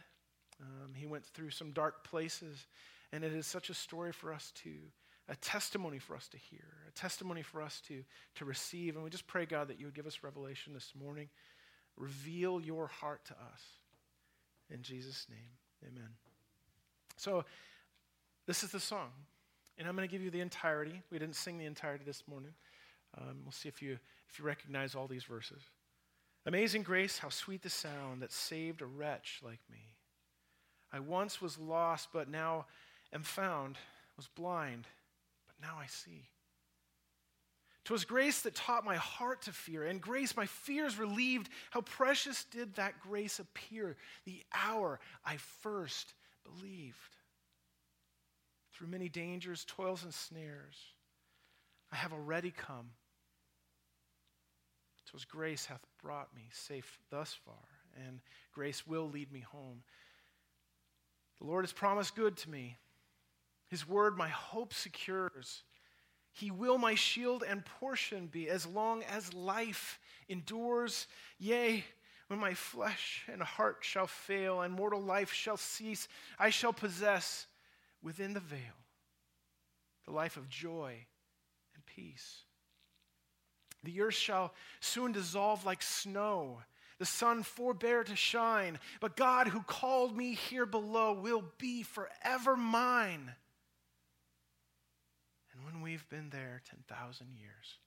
Um, 0.62 0.94
he 0.94 1.08
went 1.08 1.26
through 1.26 1.50
some 1.50 1.72
dark 1.72 2.04
places, 2.04 2.68
and 3.12 3.24
it 3.24 3.34
is 3.34 3.48
such 3.48 3.72
a 3.72 3.74
story 3.74 4.12
for 4.12 4.32
us 4.32 4.54
to, 4.64 4.70
a 5.28 5.36
testimony 5.38 5.98
for 5.98 6.16
us 6.16 6.28
to 6.28 6.38
hear, 6.38 6.68
a 6.88 6.92
testimony 6.92 7.42
for 7.42 7.64
us 7.64 7.82
to, 7.88 8.04
to 8.36 8.46
receive. 8.46 8.94
And 8.94 9.04
we 9.04 9.10
just 9.10 9.26
pray, 9.26 9.48
God, 9.48 9.68
that 9.70 9.80
you 9.80 9.88
would 9.88 9.96
give 9.96 10.06
us 10.06 10.20
revelation 10.22 10.76
this 10.76 10.94
morning. 10.94 11.30
Reveal 11.98 12.62
your 12.62 12.86
heart 12.86 13.26
to 13.26 13.34
us. 13.34 13.64
In 14.70 14.84
Jesus' 14.84 15.26
name, 15.32 15.90
amen. 15.92 16.10
So, 17.18 17.44
this 18.46 18.64
is 18.64 18.70
the 18.70 18.80
song. 18.80 19.10
And 19.78 19.88
I'm 19.88 19.96
going 19.96 20.08
to 20.08 20.12
give 20.12 20.22
you 20.22 20.30
the 20.30 20.42
entirety. 20.42 21.02
We 21.12 21.20
didn't 21.20 21.36
sing 21.36 21.58
the 21.58 21.66
entirety 21.66 22.04
this 22.06 22.24
morning. 22.28 22.54
Um, 23.18 23.40
we'll 23.44 23.52
see 23.52 23.70
if 23.70 23.82
you, 23.82 23.98
if 24.30 24.40
you 24.40 24.46
recognize 24.46 24.96
all 24.96 25.08
these 25.08 25.24
verses. 25.24 25.62
Amazing 26.46 26.84
grace, 26.84 27.20
how 27.20 27.30
sweet 27.30 27.62
the 27.62 27.70
sound 27.70 28.22
that 28.22 28.32
saved 28.32 28.82
a 28.82 28.86
wretch 28.86 29.40
like 29.44 29.60
me. 29.72 29.94
I 30.92 31.00
once 31.00 31.42
was 31.42 31.58
lost, 31.58 32.10
but 32.12 32.30
now 32.30 32.66
am 33.14 33.24
found, 33.24 33.78
was 34.18 34.28
blind, 34.28 34.88
but 35.48 35.56
now 35.66 35.78
I 35.80 35.88
see. 35.88 36.30
'Twas 37.84 38.06
grace 38.06 38.42
that 38.42 38.56
taught 38.56 38.86
my 38.86 38.96
heart 38.96 39.42
to 39.44 39.52
fear, 39.52 39.84
and 39.86 40.00
grace 40.00 40.36
my 40.36 40.46
fears 40.46 40.98
relieved. 40.98 41.50
How 41.72 41.82
precious 41.82 42.44
did 42.46 42.76
that 42.76 43.00
grace 43.00 43.40
appear 43.40 43.98
the 44.26 44.44
hour 44.54 45.00
I 45.26 45.38
first 45.38 46.14
believed. 46.44 47.18
Through 48.82 48.90
many 48.90 49.10
dangers, 49.10 49.64
toils, 49.68 50.04
and 50.04 50.12
snares, 50.12 50.76
I 51.92 51.98
have 51.98 52.14
already 52.14 52.50
come. 52.50 52.90
'Twas 55.06 55.24
grace 55.24 55.68
hath 55.68 55.86
brought 56.02 56.36
me 56.36 56.50
safe 56.52 56.98
thus 57.12 57.32
far, 57.32 57.54
and 58.08 58.22
grace 58.52 58.88
will 58.88 59.08
lead 59.08 59.32
me 59.32 59.42
home. 59.42 59.84
The 61.38 61.46
Lord 61.46 61.64
has 61.64 61.72
promised 61.72 62.16
good 62.16 62.36
to 62.38 62.50
me. 62.50 62.80
His 63.68 63.88
word 63.88 64.18
my 64.18 64.30
hope 64.30 64.74
secures. 64.74 65.62
He 66.32 66.50
will 66.50 66.80
my 66.80 66.96
shield 66.96 67.44
and 67.44 67.64
portion 67.64 68.26
be 68.26 68.50
as 68.50 68.66
long 68.66 69.04
as 69.04 69.32
life 69.32 70.00
endures. 70.28 71.06
Yea, 71.38 71.86
when 72.30 72.40
my 72.40 72.56
flesh 72.56 73.26
and 73.32 73.44
heart 73.44 73.78
shall 73.82 74.08
fail 74.08 74.62
and 74.62 74.74
mortal 74.74 75.04
life 75.04 75.32
shall 75.32 75.58
cease, 75.58 76.08
I 76.40 76.50
shall 76.50 76.74
possess 76.74 77.46
within 78.02 78.34
the 78.34 78.40
veil 78.40 78.60
the 80.06 80.12
life 80.12 80.36
of 80.36 80.50
joy 80.50 80.96
and 81.76 81.86
peace. 81.86 82.44
The 83.84 84.02
earth 84.02 84.16
shall 84.16 84.54
soon 84.80 85.12
dissolve 85.12 85.66
like 85.66 85.82
snow, 85.82 86.62
the 87.00 87.06
sun 87.06 87.44
forbear 87.44 88.04
to 88.04 88.16
shine, 88.16 88.80
but 89.00 89.16
God 89.16 89.48
who 89.48 89.62
called 89.62 90.16
me 90.16 90.34
here 90.34 90.66
below 90.66 91.14
will 91.14 91.44
be 91.58 91.84
forever 91.84 92.56
mine 92.56 93.32
And 95.54 95.66
when 95.66 95.82
we've 95.82 96.08
been 96.10 96.30
there 96.30 96.62
10,000 96.70 97.28
years. 97.38 97.78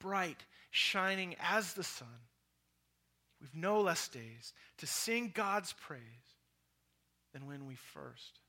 Bright, 0.00 0.44
shining 0.70 1.36
as 1.40 1.74
the 1.74 1.84
sun, 1.84 2.08
we've 3.40 3.54
no 3.54 3.80
less 3.80 4.08
days 4.08 4.52
to 4.78 4.86
sing 4.86 5.32
God's 5.34 5.72
praise 5.72 6.00
than 7.32 7.46
when 7.46 7.66
we 7.66 7.74
first 7.74 8.40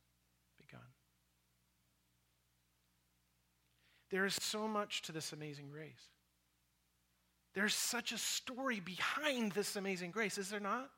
There 4.15 4.25
is 4.25 4.35
so 4.35 4.65
much 4.65 5.01
to 5.01 5.11
this 5.11 5.33
amazing 5.33 5.67
grace. 5.73 6.07
There's 7.53 7.75
such 7.75 8.13
a 8.13 8.17
story 8.17 8.79
behind 8.79 9.51
this 9.51 9.75
amazing 9.75 10.11
grace, 10.11 10.37
is 10.37 10.49
there 10.49 10.61
not? 10.61 10.89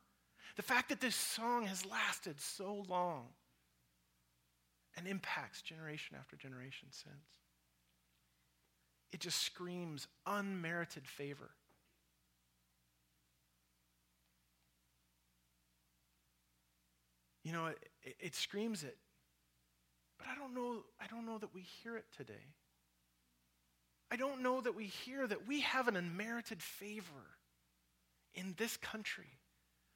The 0.55 0.61
fact 0.61 0.89
that 0.89 1.01
this 1.01 1.15
song 1.15 1.65
has 1.65 1.83
lasted 1.83 2.39
so 2.39 2.85
long 2.87 3.29
and 4.95 5.07
impacts 5.07 5.63
generation 5.63 6.15
after 6.15 6.35
generation 6.35 6.89
since. 6.91 7.39
It 9.11 9.19
just 9.19 9.41
screams 9.41 10.07
unmerited 10.27 11.07
favor. 11.07 11.49
You 17.43 17.51
know, 17.51 17.65
it, 17.65 17.79
it, 18.03 18.15
it 18.19 18.35
screams 18.35 18.83
it. 18.83 18.97
But 20.19 20.27
I 20.27 20.35
don't 20.35 20.53
know, 20.53 20.83
I 21.01 21.07
don't 21.07 21.25
know 21.25 21.39
that 21.39 21.55
we 21.55 21.61
hear 21.61 21.97
it 21.97 22.05
today. 22.15 22.53
I 24.09 24.15
don't 24.15 24.41
know 24.41 24.61
that 24.61 24.75
we 24.75 24.85
hear 24.85 25.27
that 25.27 25.47
we 25.47 25.61
have 25.61 25.87
an 25.87 25.95
unmerited 25.95 26.61
favor 26.61 27.37
in 28.33 28.53
this 28.57 28.77
country 28.77 29.39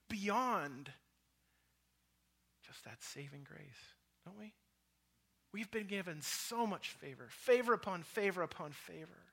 beyond 0.09 0.91
just 2.65 2.83
that 2.85 3.01
saving 3.01 3.43
grace, 3.43 3.95
don't 4.25 4.37
we? 4.37 4.53
We've 5.53 5.71
been 5.71 5.87
given 5.87 6.21
so 6.21 6.65
much 6.65 6.89
favor, 6.89 7.27
favor 7.29 7.73
upon 7.73 8.03
favor 8.03 8.41
upon 8.41 8.71
favor. 8.71 9.25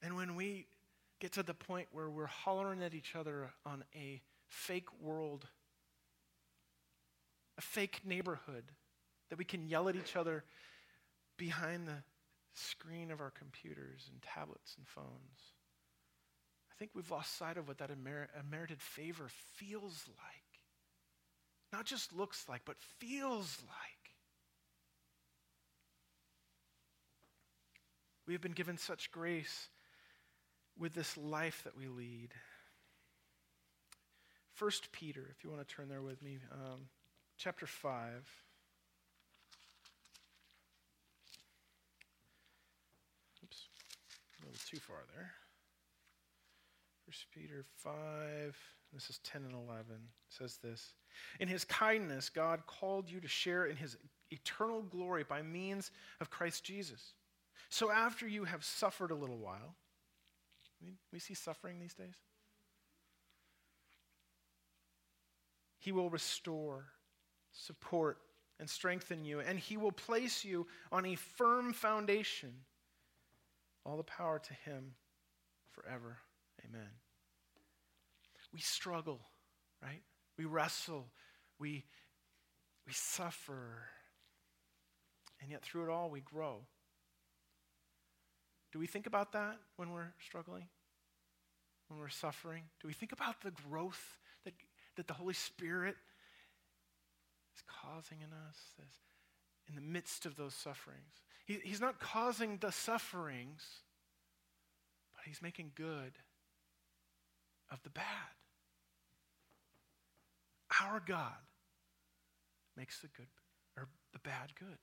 And 0.00 0.16
when 0.16 0.34
we 0.34 0.66
get 1.20 1.32
to 1.32 1.42
the 1.42 1.54
point 1.54 1.88
where 1.92 2.10
we're 2.10 2.26
hollering 2.26 2.82
at 2.82 2.94
each 2.94 3.14
other 3.14 3.50
on 3.64 3.84
a 3.94 4.20
fake 4.48 4.88
world, 5.00 5.46
a 7.56 7.60
fake 7.60 8.00
neighborhood, 8.04 8.64
that 9.30 9.38
we 9.38 9.44
can 9.44 9.68
yell 9.68 9.88
at 9.88 9.96
each 9.96 10.16
other 10.16 10.44
behind 11.36 11.86
the 11.86 12.02
screen 12.54 13.10
of 13.10 13.20
our 13.20 13.30
computers 13.30 14.08
and 14.10 14.20
tablets 14.22 14.74
and 14.76 14.86
phones, 14.86 15.54
I 16.70 16.74
think 16.78 16.92
we've 16.94 17.10
lost 17.10 17.36
sight 17.36 17.56
of 17.56 17.68
what 17.68 17.78
that 17.78 17.90
unmerited 17.90 18.80
favor 18.80 19.28
feels 19.54 20.04
like. 20.08 20.42
Not 21.72 21.86
just 21.86 22.12
looks 22.12 22.48
like, 22.48 22.62
but 22.64 22.76
feels 22.98 23.58
like. 23.66 24.02
We 28.26 28.34
have 28.34 28.42
been 28.42 28.52
given 28.52 28.78
such 28.78 29.10
grace 29.10 29.68
with 30.78 30.94
this 30.94 31.16
life 31.16 31.62
that 31.64 31.76
we 31.76 31.86
lead. 31.86 32.34
First 34.52 34.92
Peter, 34.92 35.26
if 35.30 35.42
you 35.42 35.50
want 35.50 35.66
to 35.66 35.74
turn 35.74 35.88
there 35.88 36.02
with 36.02 36.22
me, 36.22 36.38
um, 36.52 36.88
chapter 37.36 37.66
5. 37.66 38.42
Oops, 43.42 43.68
a 44.38 44.46
little 44.46 44.60
too 44.72 44.80
far 44.80 45.04
there. 45.14 45.32
First 47.04 47.26
Peter 47.34 47.64
5, 47.76 48.56
this 48.92 49.10
is 49.10 49.18
10 49.18 49.42
and 49.44 49.54
11, 49.54 49.84
says 50.28 50.58
this. 50.62 50.94
In 51.40 51.48
his 51.48 51.64
kindness, 51.64 52.30
God 52.30 52.66
called 52.66 53.10
you 53.10 53.20
to 53.20 53.28
share 53.28 53.66
in 53.66 53.76
his 53.76 53.98
eternal 54.30 54.82
glory 54.82 55.24
by 55.28 55.42
means 55.42 55.90
of 56.20 56.30
Christ 56.30 56.64
Jesus. 56.64 57.12
So 57.68 57.90
after 57.90 58.26
you 58.26 58.44
have 58.44 58.64
suffered 58.64 59.10
a 59.10 59.16
little 59.16 59.38
while, 59.38 59.74
we 61.12 61.18
see 61.18 61.34
suffering 61.34 61.78
these 61.78 61.94
days. 61.94 62.14
He 65.78 65.92
will 65.92 66.08
restore, 66.08 66.86
support, 67.52 68.18
and 68.58 68.70
strengthen 68.70 69.24
you, 69.24 69.40
and 69.40 69.58
he 69.58 69.76
will 69.76 69.92
place 69.92 70.44
you 70.44 70.66
on 70.90 71.04
a 71.04 71.16
firm 71.16 71.72
foundation. 71.72 72.52
All 73.84 73.96
the 73.96 74.02
power 74.02 74.38
to 74.38 74.54
him 74.70 74.94
forever. 75.72 76.18
Amen. 76.64 76.88
We 78.52 78.60
struggle, 78.60 79.20
right? 79.82 80.02
We 80.36 80.44
wrestle. 80.44 81.06
We, 81.58 81.84
we 82.86 82.92
suffer. 82.92 83.84
And 85.40 85.50
yet, 85.50 85.62
through 85.62 85.84
it 85.84 85.90
all, 85.90 86.10
we 86.10 86.20
grow. 86.20 86.60
Do 88.72 88.78
we 88.78 88.86
think 88.86 89.06
about 89.06 89.32
that 89.32 89.58
when 89.76 89.90
we're 89.90 90.12
struggling? 90.24 90.68
When 91.88 91.98
we're 91.98 92.08
suffering? 92.08 92.64
Do 92.80 92.88
we 92.88 92.94
think 92.94 93.12
about 93.12 93.42
the 93.42 93.50
growth 93.50 94.18
that, 94.44 94.54
that 94.96 95.08
the 95.08 95.14
Holy 95.14 95.34
Spirit 95.34 95.96
is 97.54 97.62
causing 97.66 98.18
in 98.20 98.32
us 98.32 98.56
as, 98.80 98.92
in 99.68 99.74
the 99.74 99.80
midst 99.80 100.26
of 100.26 100.36
those 100.36 100.54
sufferings? 100.54 101.22
He, 101.44 101.58
he's 101.62 101.80
not 101.80 101.98
causing 101.98 102.58
the 102.58 102.72
sufferings, 102.72 103.62
but 105.14 105.24
He's 105.26 105.42
making 105.42 105.72
good 105.74 106.12
of 107.70 107.82
the 107.82 107.90
bad. 107.90 108.04
Our 110.82 111.02
God 111.04 111.32
makes 112.76 113.00
the 113.00 113.08
good 113.08 113.26
or 113.76 113.88
the 114.12 114.18
bad 114.20 114.52
good. 114.58 114.78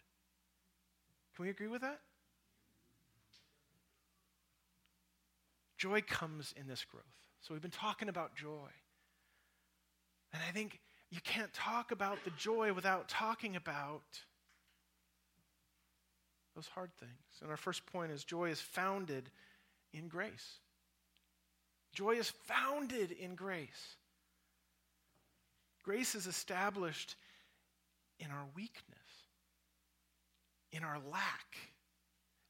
Can 1.35 1.45
we 1.45 1.49
agree 1.49 1.67
with 1.67 1.81
that? 1.81 1.99
Joy 5.77 6.01
comes 6.01 6.53
in 6.59 6.67
this 6.67 6.83
growth. 6.83 7.05
So 7.39 7.53
we've 7.53 7.61
been 7.61 7.71
talking 7.71 8.09
about 8.09 8.35
joy. 8.35 8.67
And 10.33 10.43
I 10.47 10.51
think 10.51 10.79
you 11.09 11.21
can't 11.21 11.53
talk 11.53 11.91
about 11.91 12.23
the 12.25 12.31
joy 12.31 12.73
without 12.73 13.07
talking 13.07 13.55
about 13.55 14.03
those 16.59 16.67
hard 16.67 16.91
things. 16.99 17.11
And 17.41 17.49
our 17.49 17.55
first 17.55 17.85
point 17.85 18.11
is 18.11 18.25
joy 18.25 18.49
is 18.49 18.59
founded 18.59 19.29
in 19.93 20.09
grace. 20.09 20.57
Joy 21.93 22.15
is 22.17 22.33
founded 22.47 23.13
in 23.13 23.35
grace. 23.35 23.95
Grace 25.83 26.15
is 26.15 26.27
established 26.27 27.15
in 28.19 28.27
our 28.29 28.45
weakness, 28.57 28.99
in 30.73 30.83
our 30.83 30.99
lack. 31.09 31.55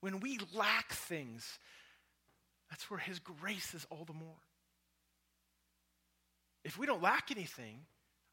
When 0.02 0.22
we 0.22 0.40
lack 0.56 0.92
things, 0.92 1.60
that's 2.72 2.90
where 2.90 3.00
His 3.00 3.20
grace 3.20 3.76
is 3.76 3.86
all 3.92 4.06
the 4.06 4.14
more. 4.14 4.42
If 6.66 6.80
we 6.80 6.88
don't 6.88 7.04
lack 7.04 7.30
anything, 7.30 7.82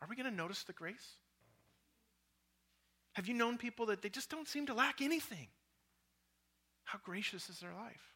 are 0.01 0.09
we 0.09 0.17
going 0.17 0.31
to 0.31 0.35
notice 0.35 0.63
the 0.63 0.73
grace? 0.73 1.17
Have 3.13 3.29
you 3.29 3.35
known 3.35 3.59
people 3.59 3.87
that 3.87 4.01
they 4.01 4.09
just 4.09 4.31
don't 4.31 4.49
seem 4.49 4.65
to 4.67 4.75
lack 4.75 5.03
anything? 5.03 5.49
How 6.87 7.01
gracious 7.03 7.51
is 7.51 7.59
their 7.59 7.75
life? 7.75 8.15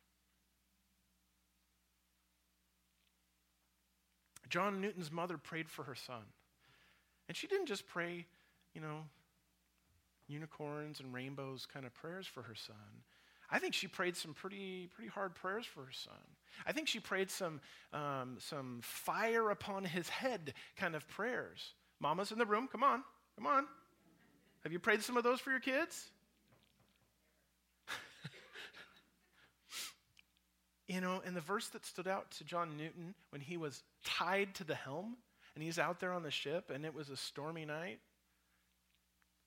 John 4.48 4.80
Newton's 4.80 5.10
mother 5.12 5.36
prayed 5.36 5.68
for 5.68 5.84
her 5.84 5.94
son. 5.94 6.22
And 7.28 7.36
she 7.36 7.46
didn't 7.46 7.66
just 7.66 7.86
pray, 7.86 8.26
you 8.74 8.80
know, 8.80 9.04
unicorns 10.28 11.00
and 11.00 11.12
rainbows 11.12 11.66
kind 11.66 11.84
of 11.84 11.92
prayers 11.94 12.26
for 12.26 12.42
her 12.42 12.54
son. 12.54 12.76
I 13.50 13.58
think 13.58 13.74
she 13.74 13.88
prayed 13.88 14.16
some 14.16 14.34
pretty, 14.34 14.88
pretty 14.94 15.10
hard 15.10 15.34
prayers 15.34 15.66
for 15.66 15.84
her 15.84 15.92
son. 15.92 16.14
I 16.64 16.72
think 16.72 16.86
she 16.86 17.00
prayed 17.00 17.30
some, 17.30 17.60
um, 17.92 18.36
some 18.38 18.78
fire 18.82 19.50
upon 19.50 19.84
his 19.84 20.08
head 20.08 20.54
kind 20.76 20.94
of 20.94 21.08
prayers. 21.08 21.74
Mama's 21.98 22.30
in 22.30 22.38
the 22.38 22.46
room. 22.46 22.68
Come 22.70 22.84
on. 22.84 23.02
Come 23.36 23.46
on. 23.46 23.66
Have 24.62 24.72
you 24.72 24.78
prayed 24.78 25.02
some 25.02 25.16
of 25.16 25.24
those 25.24 25.40
for 25.40 25.50
your 25.50 25.60
kids? 25.60 26.10
You 30.90 31.00
know, 31.00 31.23
and 31.25 31.37
the 31.37 31.40
verse 31.40 31.68
that 31.68 31.87
stood 31.87 32.09
out 32.09 32.32
to 32.32 32.44
John 32.44 32.76
Newton 32.76 33.14
when 33.30 33.40
he 33.40 33.56
was 33.56 33.85
tied 34.04 34.56
to 34.56 34.64
the 34.64 34.75
helm 34.75 35.16
and 35.54 35.62
he's 35.62 35.78
out 35.78 36.00
there 36.00 36.12
on 36.12 36.25
the 36.25 36.32
ship 36.32 36.73
and 36.75 36.85
it 36.85 36.92
was 36.92 37.11
a 37.11 37.16
stormy 37.16 37.64
night, 37.64 38.00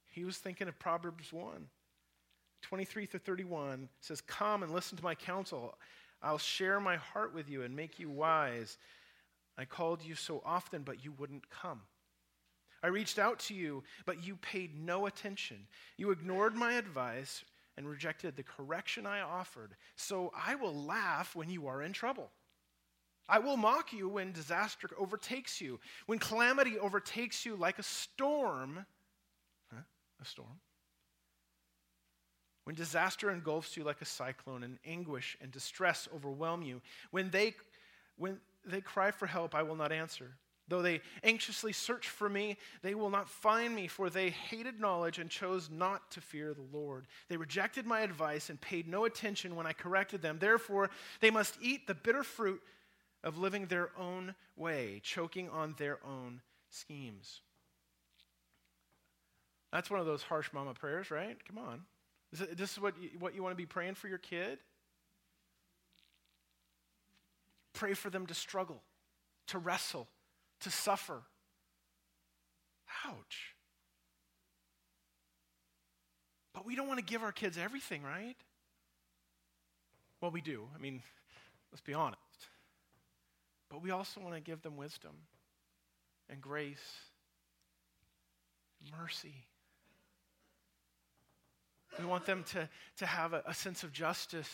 he 0.09 0.23
was 0.23 0.37
thinking 0.37 0.69
of 0.69 0.79
Proverbs 0.79 1.33
1. 1.33 1.67
23 2.61 3.05
through 3.05 3.19
31 3.19 3.89
says, 3.99 4.21
Come 4.21 4.63
and 4.63 4.71
listen 4.71 4.97
to 4.97 5.03
my 5.03 5.15
counsel. 5.15 5.77
I'll 6.21 6.37
share 6.37 6.79
my 6.79 6.95
heart 6.95 7.35
with 7.35 7.49
you 7.49 7.63
and 7.63 7.75
make 7.75 7.99
you 7.99 8.09
wise. 8.09 8.77
I 9.57 9.65
called 9.65 10.01
you 10.01 10.15
so 10.15 10.41
often, 10.45 10.83
but 10.83 11.03
you 11.03 11.11
wouldn't 11.11 11.49
come. 11.49 11.81
I 12.81 12.87
reached 12.87 13.19
out 13.19 13.39
to 13.39 13.53
you, 13.53 13.83
but 14.05 14.25
you 14.25 14.37
paid 14.37 14.79
no 14.79 15.07
attention. 15.07 15.57
You 15.97 16.11
ignored 16.11 16.55
my 16.55 16.73
advice 16.73 17.43
and 17.77 17.87
rejected 17.87 18.35
the 18.35 18.43
correction 18.43 19.05
I 19.05 19.21
offered. 19.21 19.75
So 19.95 20.31
I 20.35 20.55
will 20.55 20.75
laugh 20.75 21.35
when 21.35 21.49
you 21.49 21.67
are 21.67 21.81
in 21.81 21.93
trouble. 21.93 22.29
I 23.27 23.39
will 23.39 23.57
mock 23.57 23.93
you 23.93 24.09
when 24.09 24.31
disaster 24.31 24.89
overtakes 24.97 25.61
you, 25.61 25.79
when 26.07 26.19
calamity 26.19 26.77
overtakes 26.77 27.45
you 27.45 27.55
like 27.55 27.79
a 27.79 27.83
storm. 27.83 28.85
Huh? 29.73 29.81
A 30.21 30.25
storm? 30.25 30.59
When 32.65 32.75
disaster 32.75 33.29
engulfs 33.29 33.75
you 33.75 33.83
like 33.83 34.01
a 34.01 34.05
cyclone 34.05 34.63
and 34.63 34.77
anguish 34.85 35.37
and 35.41 35.51
distress 35.51 36.07
overwhelm 36.13 36.61
you, 36.61 36.81
when 37.11 37.29
they, 37.29 37.55
when 38.17 38.39
they 38.65 38.81
cry 38.81 39.11
for 39.11 39.25
help, 39.25 39.55
I 39.55 39.63
will 39.63 39.75
not 39.75 39.91
answer. 39.91 40.31
Though 40.69 40.81
they 40.81 41.01
anxiously 41.23 41.73
search 41.73 42.07
for 42.07 42.29
me, 42.29 42.57
they 42.81 42.95
will 42.95 43.09
not 43.09 43.29
find 43.29 43.75
me, 43.75 43.87
for 43.87 44.09
they 44.09 44.29
hated 44.29 44.79
knowledge 44.79 45.19
and 45.19 45.29
chose 45.29 45.69
not 45.69 46.09
to 46.11 46.21
fear 46.21 46.53
the 46.53 46.77
Lord. 46.77 47.05
They 47.27 47.37
rejected 47.37 47.85
my 47.85 47.99
advice 48.01 48.49
and 48.49 48.59
paid 48.59 48.87
no 48.87 49.05
attention 49.05 49.55
when 49.55 49.67
I 49.67 49.73
corrected 49.73 50.21
them. 50.21 50.37
Therefore, 50.39 50.89
they 51.19 51.31
must 51.31 51.57
eat 51.61 51.85
the 51.85 51.95
bitter 51.95 52.23
fruit 52.23 52.61
of 53.23 53.37
living 53.37 53.65
their 53.65 53.89
own 53.97 54.35
way, 54.55 55.01
choking 55.03 55.49
on 55.49 55.75
their 55.77 55.99
own 56.05 56.41
schemes. 56.69 57.41
That's 59.71 59.89
one 59.89 59.99
of 59.99 60.05
those 60.05 60.23
harsh 60.23 60.49
mama 60.53 60.73
prayers, 60.73 61.11
right? 61.11 61.37
Come 61.45 61.57
on. 61.57 61.81
Is 62.31 62.39
this 62.55 62.71
is 62.73 62.79
what 62.79 62.93
you, 63.01 63.09
what 63.19 63.35
you 63.35 63.43
want 63.43 63.53
to 63.53 63.57
be 63.57 63.65
praying 63.65 63.95
for 63.95 64.07
your 64.07 64.17
kid? 64.17 64.59
Pray 67.73 67.93
for 67.93 68.09
them 68.09 68.27
to 68.27 68.33
struggle, 68.33 68.81
to 69.47 69.57
wrestle, 69.57 70.07
to 70.63 70.71
suffer. 70.71 71.21
Ouch. 73.05 73.55
But 76.53 76.65
we 76.65 76.75
don't 76.75 76.87
want 76.87 76.99
to 76.99 77.05
give 77.05 77.23
our 77.23 77.31
kids 77.31 77.57
everything, 77.57 78.03
right? 78.03 78.35
Well, 80.21 80.31
we 80.31 80.41
do. 80.41 80.67
I 80.75 80.79
mean, 80.79 81.01
let's 81.71 81.81
be 81.81 81.93
honest. 81.93 82.19
But 83.69 83.81
we 83.81 83.91
also 83.91 84.21
want 84.21 84.35
to 84.35 84.41
give 84.41 84.61
them 84.61 84.77
wisdom 84.77 85.11
and 86.29 86.39
grace, 86.39 86.77
and 88.81 88.91
mercy. 88.99 89.33
We 91.99 92.05
want 92.05 92.25
them 92.25 92.43
to, 92.53 92.69
to 92.97 93.05
have 93.05 93.33
a, 93.33 93.43
a 93.45 93.53
sense 93.53 93.83
of 93.83 93.91
justice, 93.91 94.49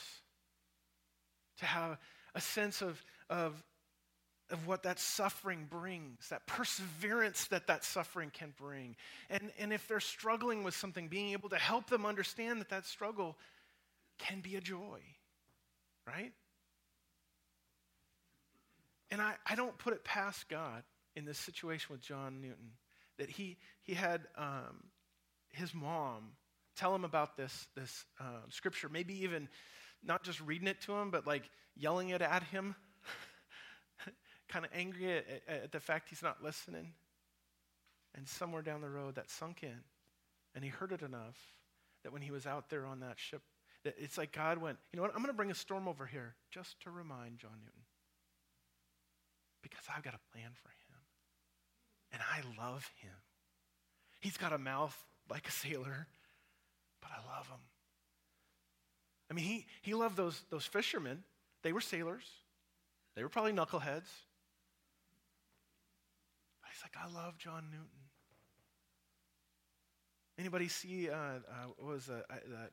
to 1.59 1.65
have 1.65 1.97
a 2.35 2.41
sense 2.41 2.81
of, 2.81 3.03
of, 3.29 3.63
of 4.51 4.67
what 4.67 4.83
that 4.83 4.99
suffering 4.99 5.67
brings, 5.69 6.29
that 6.29 6.45
perseverance 6.47 7.45
that 7.47 7.67
that 7.67 7.83
suffering 7.83 8.31
can 8.33 8.53
bring. 8.57 8.95
And, 9.29 9.51
and 9.59 9.71
if 9.71 9.87
they're 9.87 9.99
struggling 9.99 10.63
with 10.63 10.75
something, 10.75 11.07
being 11.07 11.31
able 11.31 11.49
to 11.49 11.57
help 11.57 11.89
them 11.89 12.05
understand 12.05 12.59
that 12.61 12.69
that 12.69 12.85
struggle 12.85 13.37
can 14.17 14.41
be 14.41 14.55
a 14.55 14.61
joy, 14.61 14.99
right? 16.07 16.33
And 19.11 19.21
I, 19.21 19.35
I 19.45 19.55
don't 19.55 19.77
put 19.77 19.93
it 19.93 20.03
past 20.03 20.49
God 20.49 20.83
in 21.15 21.25
this 21.25 21.37
situation 21.37 21.87
with 21.91 22.01
John 22.01 22.41
Newton 22.41 22.71
that 23.17 23.29
he, 23.29 23.57
he 23.81 23.93
had 23.93 24.21
um, 24.37 24.83
his 25.51 25.73
mom 25.73 26.31
tell 26.75 26.95
him 26.95 27.03
about 27.03 27.35
this, 27.35 27.67
this 27.75 28.05
uh, 28.19 28.41
scripture, 28.49 28.89
maybe 28.89 29.23
even 29.23 29.49
not 30.03 30.23
just 30.23 30.39
reading 30.41 30.67
it 30.67 30.79
to 30.81 30.93
him, 30.93 31.11
but 31.11 31.27
like 31.27 31.43
yelling 31.75 32.09
it 32.09 32.21
at 32.21 32.43
him, 32.43 32.75
kind 34.49 34.65
of 34.65 34.71
angry 34.73 35.17
at, 35.17 35.41
at 35.47 35.71
the 35.71 35.79
fact 35.79 36.09
he's 36.09 36.23
not 36.23 36.43
listening. 36.43 36.93
And 38.15 38.27
somewhere 38.27 38.61
down 38.61 38.81
the 38.81 38.89
road, 38.89 39.15
that 39.15 39.29
sunk 39.29 39.63
in. 39.63 39.83
And 40.55 40.63
he 40.63 40.69
heard 40.69 40.91
it 40.91 41.01
enough 41.01 41.37
that 42.03 42.11
when 42.11 42.21
he 42.21 42.31
was 42.31 42.45
out 42.45 42.69
there 42.69 42.85
on 42.85 42.99
that 43.01 43.19
ship, 43.19 43.41
that 43.83 43.95
it's 43.97 44.17
like 44.17 44.31
God 44.31 44.57
went, 44.57 44.77
you 44.91 44.97
know 44.97 45.03
what, 45.03 45.11
I'm 45.11 45.21
going 45.21 45.27
to 45.27 45.37
bring 45.37 45.51
a 45.51 45.55
storm 45.55 45.87
over 45.87 46.05
here 46.05 46.35
just 46.51 46.81
to 46.81 46.89
remind 46.89 47.37
John 47.37 47.51
Newton. 47.61 47.83
Because 49.61 49.85
I've 49.95 50.03
got 50.03 50.15
a 50.15 50.31
plan 50.33 50.51
for 50.53 50.69
him. 50.69 50.99
And 52.11 52.21
I 52.21 52.61
love 52.61 52.89
him. 53.01 53.13
He's 54.19 54.37
got 54.37 54.51
a 54.51 54.57
mouth 54.57 54.97
like 55.29 55.47
a 55.47 55.51
sailor, 55.51 56.07
but 57.01 57.11
I 57.11 57.37
love 57.37 57.47
him. 57.47 57.59
I 59.29 59.33
mean, 59.33 59.45
he, 59.45 59.65
he 59.81 59.93
loved 59.93 60.17
those, 60.17 60.41
those 60.49 60.65
fishermen. 60.65 61.23
They 61.61 61.71
were 61.71 61.81
sailors. 61.81 62.25
They 63.15 63.21
were 63.21 63.29
probably 63.29 63.53
knuckleheads. 63.53 64.09
He's 66.71 66.81
like, 66.83 66.95
I 67.01 67.13
love 67.13 67.37
John 67.37 67.65
Newton. 67.71 67.87
Anybody 70.37 70.67
see, 70.69 71.09
uh, 71.09 71.15
uh, 71.15 71.67
what 71.77 71.93
was 71.93 72.09
uh, 72.09 72.21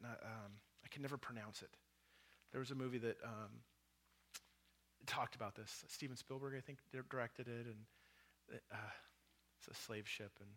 not, 0.03 0.19
um, 0.23 0.53
I 0.85 0.89
can 0.89 1.03
never 1.03 1.17
pronounce 1.17 1.63
it. 1.63 1.71
There 2.53 2.61
was 2.61 2.71
a 2.71 2.77
movie 2.77 2.99
that 2.99 3.17
um, 3.25 3.51
talked 5.07 5.35
about 5.35 5.57
this. 5.57 5.85
Steven 5.89 6.17
Spielberg, 6.17 6.55
I 6.57 6.61
think, 6.61 6.79
directed 7.11 7.49
it, 7.49 7.67
and 7.67 8.61
uh, 8.73 8.77
it's 9.59 9.69
a 9.69 9.75
slave 9.83 10.09
ship. 10.09 10.33
And 10.41 10.51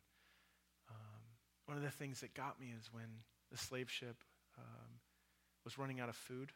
um, 0.89 1.21
one 1.65 1.78
of 1.78 1.84
the 1.84 1.89
things 1.89 2.21
that 2.21 2.34
got 2.34 2.60
me 2.60 2.67
is 2.80 2.93
when 2.93 3.08
the 3.52 3.58
slave 3.58 3.89
ship 3.89 4.23
um, 4.58 4.99
was 5.63 5.78
running 5.78 5.99
out 5.99 6.10
of 6.10 6.15
food 6.15 6.52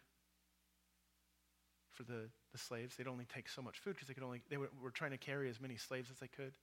for 1.94 2.04
the, 2.04 2.30
the 2.52 2.58
slaves. 2.58 2.96
They'd 2.96 3.08
only 3.08 3.26
take 3.26 3.48
so 3.50 3.62
much 3.62 3.80
food 3.80 3.96
because 3.96 4.08
they 4.08 4.14
could 4.14 4.24
only 4.24 4.42
they 4.50 4.58
were, 4.58 4.70
were 4.82 4.92
trying 4.92 5.12
to 5.12 5.18
carry 5.18 5.50
as 5.50 5.62
many 5.62 5.78
slaves 5.78 6.10
as 6.12 6.18
they 6.18 6.28
could. 6.28 6.54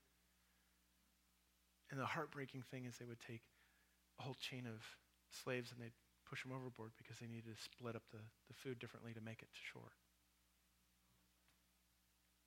And 1.91 1.99
the 1.99 2.05
heartbreaking 2.05 2.63
thing 2.71 2.85
is 2.85 2.97
they 2.97 3.05
would 3.05 3.19
take 3.19 3.41
a 4.19 4.23
whole 4.23 4.35
chain 4.35 4.65
of 4.65 4.81
slaves 5.29 5.71
and 5.71 5.81
they'd 5.81 5.93
push 6.27 6.43
them 6.43 6.53
overboard 6.53 6.91
because 6.97 7.19
they 7.19 7.27
needed 7.27 7.53
to 7.55 7.61
split 7.61 7.95
up 7.95 8.03
the, 8.11 8.23
the 8.47 8.53
food 8.53 8.79
differently 8.79 9.13
to 9.13 9.19
make 9.21 9.41
it 9.41 9.49
to 9.51 9.59
shore. 9.73 9.91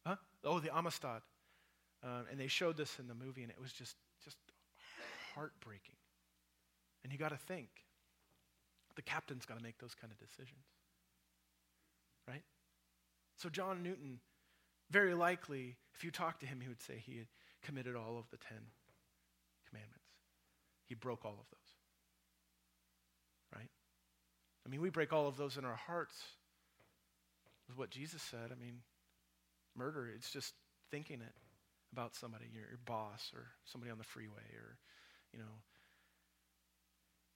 Huh? 0.07 0.16
Oh, 0.42 0.61
the 0.61 0.74
Amistad. 0.74 1.20
Um, 2.02 2.24
and 2.30 2.40
they 2.40 2.48
showed 2.48 2.76
this 2.76 2.98
in 2.98 3.07
the 3.07 3.14
movie, 3.14 3.42
and 3.42 3.50
it 3.50 3.61
was 3.61 3.72
just, 3.72 3.96
just 4.22 4.37
heartbreaking. 5.35 5.96
And 7.02 7.12
you 7.12 7.18
got 7.18 7.30
to 7.30 7.37
think 7.37 7.68
the 8.96 9.02
captain's 9.02 9.44
got 9.44 9.59
to 9.59 9.62
make 9.62 9.78
those 9.78 9.94
kind 9.94 10.12
of 10.12 10.18
decisions. 10.18 10.64
Right? 12.26 12.42
So, 13.37 13.48
John 13.48 13.83
Newton, 13.83 14.20
very 14.90 15.14
likely, 15.14 15.76
if 15.94 16.04
you 16.04 16.11
talk 16.11 16.40
to 16.40 16.46
him, 16.46 16.61
he 16.61 16.68
would 16.68 16.80
say 16.80 17.02
he 17.04 17.18
had 17.18 17.26
committed 17.62 17.96
all 17.96 18.18
of 18.18 18.30
the 18.30 18.38
Ten 18.38 18.61
Commandments. 19.74 20.06
He 20.87 20.94
broke 20.94 21.24
all 21.24 21.32
of 21.32 21.46
those. 21.50 21.70
Right? 23.54 23.70
I 24.64 24.68
mean, 24.68 24.80
we 24.80 24.90
break 24.90 25.12
all 25.12 25.26
of 25.26 25.37
those 25.37 25.56
in 25.56 25.64
our 25.64 25.74
hearts 25.74 26.22
with 27.68 27.76
what 27.76 27.90
Jesus 27.90 28.22
said. 28.22 28.52
I 28.52 28.54
mean, 28.54 28.82
murder, 29.76 30.08
it's 30.14 30.30
just 30.30 30.54
thinking 30.90 31.20
it 31.20 31.34
about 31.92 32.14
somebody, 32.14 32.44
your, 32.52 32.66
your 32.68 32.78
boss 32.84 33.32
or 33.34 33.46
somebody 33.64 33.90
on 33.90 33.98
the 33.98 34.04
freeway 34.04 34.46
or, 34.54 34.78
you 35.32 35.40
know, 35.40 35.54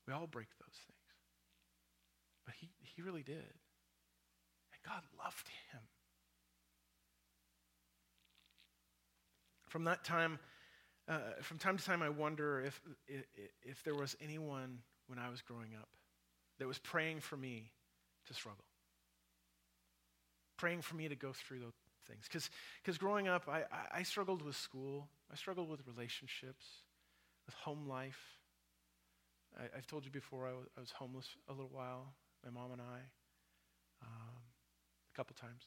we 0.07 0.13
all 0.15 0.27
break 0.27 0.49
those 0.61 0.79
things. 0.87 1.09
But 2.45 2.55
he, 2.61 2.69
he 2.81 3.03
really 3.03 3.23
did. 3.23 3.35
And 3.35 4.83
God 4.87 5.03
loved 5.19 5.49
him. 5.73 5.81
From 9.69 9.85
that 9.85 10.05
time, 10.05 10.39
uh, 11.09 11.19
from 11.41 11.59
time 11.59 11.79
to 11.79 11.85
time, 11.85 12.03
I 12.03 12.11
wonder 12.11 12.61
if, 12.61 12.81
if, 13.07 13.25
if 13.63 13.83
there 13.83 13.95
was 13.95 14.17
anyone 14.21 14.81
when 15.07 15.19
I 15.19 15.31
was 15.31 15.41
growing 15.41 15.75
up 15.79 15.89
that 16.59 16.67
was 16.67 16.79
praying 16.79 17.21
for 17.21 17.37
me 17.37 17.71
to 18.27 18.35
struggle, 18.35 18.65
praying 20.59 20.83
for 20.83 20.97
me 20.97 21.09
to 21.09 21.17
go 21.17 21.33
through 21.33 21.61
those 21.61 21.73
things. 22.07 22.29
Because 22.83 22.99
growing 22.99 23.27
up, 23.27 23.49
I, 23.49 23.63
I, 23.93 24.03
struggled 24.03 24.43
with 24.43 24.57
school, 24.57 25.09
I 25.33 25.37
struggled 25.37 25.71
with 25.71 25.81
relationships, 25.87 26.65
with 27.47 27.55
home 27.55 27.87
life. 27.89 28.39
I, 29.59 29.75
have 29.75 29.87
told 29.87 30.05
you 30.05 30.11
before, 30.11 30.47
I 30.47 30.53
was, 30.53 30.67
I 30.77 30.81
was, 30.81 30.91
homeless 30.91 31.29
a 31.49 31.53
little 31.53 31.71
while, 31.73 32.15
my 32.45 32.51
mom 32.51 32.73
and 32.73 32.83
I, 32.83 32.99
um, 34.03 34.37
a 35.13 35.17
couple 35.17 35.35
times. 35.41 35.63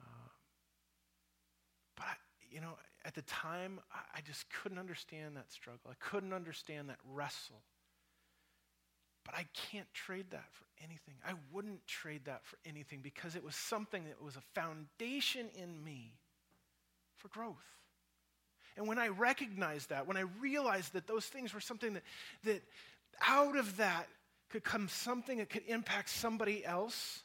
Um, 0.00 0.30
but, 1.96 2.04
I, 2.06 2.14
you 2.50 2.60
know, 2.60 2.76
at 3.06 3.14
the 3.14 3.22
time, 3.22 3.78
I, 4.14 4.20
just 4.20 4.46
couldn't 4.50 4.78
understand 4.78 5.36
that 5.36 5.52
struggle. 5.52 5.88
I 5.88 5.94
couldn't 6.00 6.32
understand 6.32 6.88
that 6.88 6.98
wrestle. 7.14 7.62
But 9.24 9.36
I 9.36 9.46
can't 9.54 9.86
trade 9.94 10.26
that 10.30 10.46
for 10.50 10.64
anything. 10.82 11.14
I 11.24 11.34
wouldn't 11.52 11.86
trade 11.86 12.22
that 12.24 12.44
for 12.44 12.56
anything 12.66 13.00
because 13.02 13.36
it 13.36 13.44
was 13.44 13.54
something 13.54 14.04
that 14.04 14.20
was 14.20 14.34
a 14.34 14.40
foundation 14.60 15.46
in 15.54 15.84
me 15.84 16.14
for 17.14 17.28
growth. 17.28 17.54
And 18.76 18.88
when 18.88 18.98
I 18.98 19.08
recognized 19.08 19.90
that, 19.90 20.08
when 20.08 20.16
I 20.16 20.24
realized 20.40 20.92
that 20.94 21.06
those 21.06 21.26
things 21.26 21.54
were 21.54 21.60
something 21.60 21.94
that, 21.94 22.02
that 22.42 22.62
out 23.26 23.56
of 23.56 23.76
that 23.76 24.08
could 24.50 24.64
come 24.64 24.88
something 24.88 25.38
that 25.38 25.48
could 25.48 25.64
impact 25.68 26.10
somebody 26.10 26.64
else, 26.64 27.22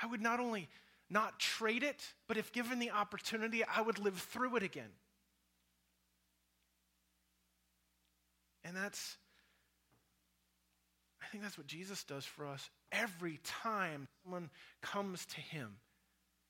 I 0.00 0.06
would 0.06 0.20
not 0.20 0.38
only 0.38 0.68
not 1.10 1.38
trade 1.38 1.82
it, 1.82 2.02
but 2.26 2.36
if 2.36 2.52
given 2.52 2.78
the 2.78 2.90
opportunity, 2.90 3.64
I 3.64 3.80
would 3.80 3.98
live 3.98 4.18
through 4.18 4.56
it 4.56 4.62
again. 4.62 4.90
And 8.64 8.76
that's, 8.76 9.16
I 11.22 11.26
think 11.28 11.42
that's 11.42 11.56
what 11.56 11.66
Jesus 11.66 12.04
does 12.04 12.24
for 12.24 12.46
us 12.46 12.68
every 12.92 13.40
time 13.42 14.08
someone 14.22 14.50
comes 14.82 15.24
to 15.26 15.40
him. 15.40 15.76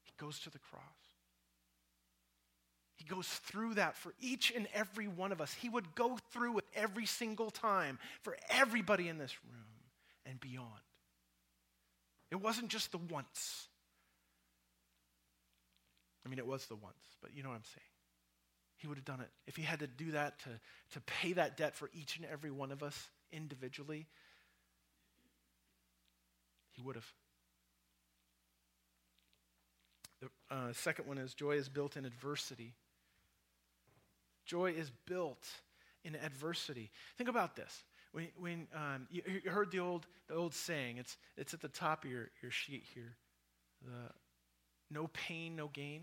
He 0.03 0.13
goes 0.19 0.41
to 0.41 0.51
the 0.51 0.59
cross. 0.59 0.83
He 2.97 3.05
goes 3.05 3.29
through 3.29 3.75
that 3.75 3.97
for 3.97 4.13
each 4.21 4.53
and 4.55 4.67
every 4.75 5.07
one 5.07 5.31
of 5.31 5.41
us. 5.41 5.55
He 5.55 5.69
would 5.69 5.95
go 5.95 6.19
through 6.33 6.59
it 6.59 6.65
every 6.75 7.07
single 7.07 7.51
time 7.51 8.01
for 8.23 8.37
everybody 8.51 9.09
in 9.09 9.19
this 9.19 9.35
room 9.45 9.65
and 10.27 10.41
beyond. 10.41 10.67
It 12.33 12.41
wasn't 12.43 12.69
just 12.69 12.91
the 12.91 12.99
once. 12.99 13.69
I 16.29 16.31
mean, 16.31 16.39
it 16.39 16.47
was 16.47 16.67
the 16.67 16.77
once, 16.77 17.17
but 17.23 17.35
you 17.35 17.43
know 17.43 17.49
what 17.49 17.55
I'm 17.55 17.65
saying. 17.65 17.87
He 18.77 18.87
would 18.87 18.99
have 18.99 19.05
done 19.07 19.21
it. 19.21 19.31
If 19.47 19.57
he 19.57 19.63
had 19.63 19.79
to 19.79 19.87
do 19.87 20.11
that 20.11 20.39
to, 20.41 20.51
to 20.93 21.01
pay 21.01 21.33
that 21.33 21.57
debt 21.57 21.75
for 21.75 21.89
each 21.95 22.19
and 22.19 22.27
every 22.31 22.51
one 22.51 22.71
of 22.71 22.83
us 22.83 23.09
individually, 23.33 24.07
he 26.73 26.83
would 26.83 26.97
have. 26.97 27.07
The 30.21 30.29
uh, 30.55 30.73
second 30.75 31.09
one 31.09 31.17
is 31.17 31.33
joy 31.33 31.53
is 31.53 31.71
built 31.71 31.97
in 31.97 32.05
adversity. 32.05 32.75
Joy 34.45 34.73
is 34.73 34.91
built 35.07 35.49
in 36.05 36.15
adversity. 36.15 36.91
Think 37.17 37.31
about 37.31 37.57
this. 37.57 37.85
When, 38.13 38.29
when 38.39 38.67
um, 38.75 39.07
you, 39.11 39.23
you, 39.45 39.51
heard 39.51 39.71
the 39.71 39.81
old, 39.81 40.07
the 40.29 40.35
old 40.35 40.55
saying, 40.55 40.99
it's, 40.99 41.17
it's 41.39 41.55
at 41.55 41.63
the 41.63 41.69
top 41.69 42.05
of 42.05 42.11
your, 42.11 42.29
your 42.43 42.51
sheet 42.51 42.85
here 42.95 43.17
the, 43.83 44.13
no 44.91 45.09
pain, 45.09 45.57
no 45.57 45.69
gain. 45.69 46.03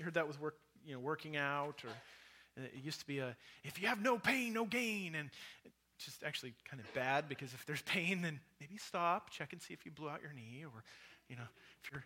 You 0.00 0.04
heard 0.04 0.14
that 0.14 0.26
with 0.26 0.40
work, 0.40 0.56
you 0.82 0.94
know, 0.94 0.98
working 0.98 1.36
out, 1.36 1.82
or 1.84 2.62
it 2.64 2.82
used 2.82 3.00
to 3.00 3.06
be 3.06 3.18
a 3.18 3.36
if 3.64 3.80
you 3.80 3.86
have 3.86 4.00
no 4.00 4.18
pain, 4.18 4.54
no 4.54 4.64
gain, 4.64 5.14
and 5.14 5.28
it's 5.64 6.06
just 6.06 6.24
actually 6.24 6.54
kind 6.68 6.80
of 6.80 6.90
bad 6.94 7.28
because 7.28 7.52
if 7.52 7.66
there's 7.66 7.82
pain, 7.82 8.22
then 8.22 8.40
maybe 8.60 8.78
stop, 8.78 9.28
check 9.28 9.52
and 9.52 9.60
see 9.60 9.74
if 9.74 9.84
you 9.84 9.92
blew 9.92 10.08
out 10.08 10.22
your 10.22 10.32
knee, 10.32 10.64
or 10.64 10.82
you 11.28 11.36
know, 11.36 11.42
if 11.84 11.92
you're 11.92 12.02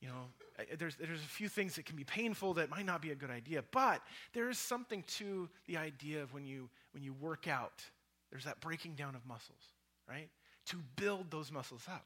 you 0.00 0.08
know, 0.08 0.66
there's, 0.78 0.96
there's 0.96 1.20
a 1.20 1.28
few 1.28 1.48
things 1.48 1.76
that 1.76 1.86
can 1.86 1.96
be 1.96 2.04
painful 2.04 2.54
that 2.54 2.68
might 2.68 2.84
not 2.84 3.00
be 3.00 3.10
a 3.10 3.14
good 3.14 3.30
idea, 3.30 3.64
but 3.70 4.02
there 4.34 4.50
is 4.50 4.58
something 4.58 5.02
to 5.16 5.48
the 5.66 5.78
idea 5.78 6.22
of 6.22 6.34
when 6.34 6.44
you, 6.44 6.68
when 6.92 7.02
you 7.02 7.14
work 7.14 7.48
out, 7.48 7.82
there's 8.30 8.44
that 8.44 8.60
breaking 8.60 8.96
down 8.96 9.14
of 9.14 9.24
muscles, 9.24 9.62
right? 10.06 10.28
To 10.66 10.76
build 10.96 11.30
those 11.30 11.50
muscles 11.50 11.86
up. 11.90 12.04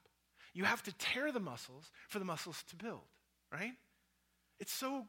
You 0.55 0.62
have 0.62 0.81
to 0.85 0.92
tear 0.92 1.33
the 1.33 1.40
muscles 1.40 1.90
for 2.09 2.20
the 2.20 2.24
muscles 2.24 2.62
to 2.68 2.77
build, 2.77 3.03
right? 3.53 3.72
It's 4.61 4.72
so 4.72 5.07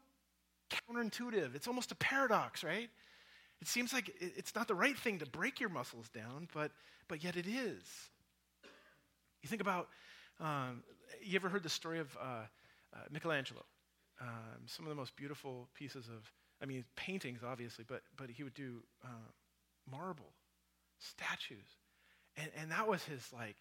counterintuitive. 0.70 1.56
It's 1.56 1.68
almost 1.68 1.92
a 1.92 1.96
paradox, 1.96 2.64
right? 2.64 2.90
It 3.62 3.68
seems 3.68 3.92
like 3.92 4.12
it's 4.20 4.56
not 4.56 4.68
the 4.68 4.76
right 4.76 4.98
thing 4.98 5.20
to 5.20 5.26
break 5.26 5.60
your 5.60 5.70
muscles 5.70 6.08
down, 6.10 6.48
but, 6.54 6.72
but 7.08 7.24
yet 7.24 7.36
it 7.36 7.46
is. 7.46 7.84
You 9.42 9.50
think 9.50 9.62
about, 9.62 9.90
um, 10.40 10.84
you 11.22 11.36
ever 11.36 11.50
heard 11.50 11.64
the 11.64 11.70
story 11.70 12.00
of 12.00 12.16
uh, 12.20 12.44
uh, 12.94 12.98
Michelangelo. 13.12 13.66
Um, 14.22 14.66
some 14.66 14.86
of 14.86 14.90
the 14.90 14.96
most 14.96 15.16
beautiful 15.16 15.68
pieces 15.74 16.08
of, 16.08 16.32
I 16.62 16.66
mean, 16.66 16.84
paintings, 16.96 17.40
obviously, 17.46 17.86
but, 17.88 18.02
but 18.18 18.30
he 18.30 18.44
would 18.44 18.54
do 18.54 18.84
uh, 19.04 19.32
marble, 19.90 20.32
statues. 21.00 21.68
And, 22.38 22.50
and 22.62 22.72
that 22.72 22.88
was 22.88 23.04
his, 23.04 23.32
like, 23.34 23.58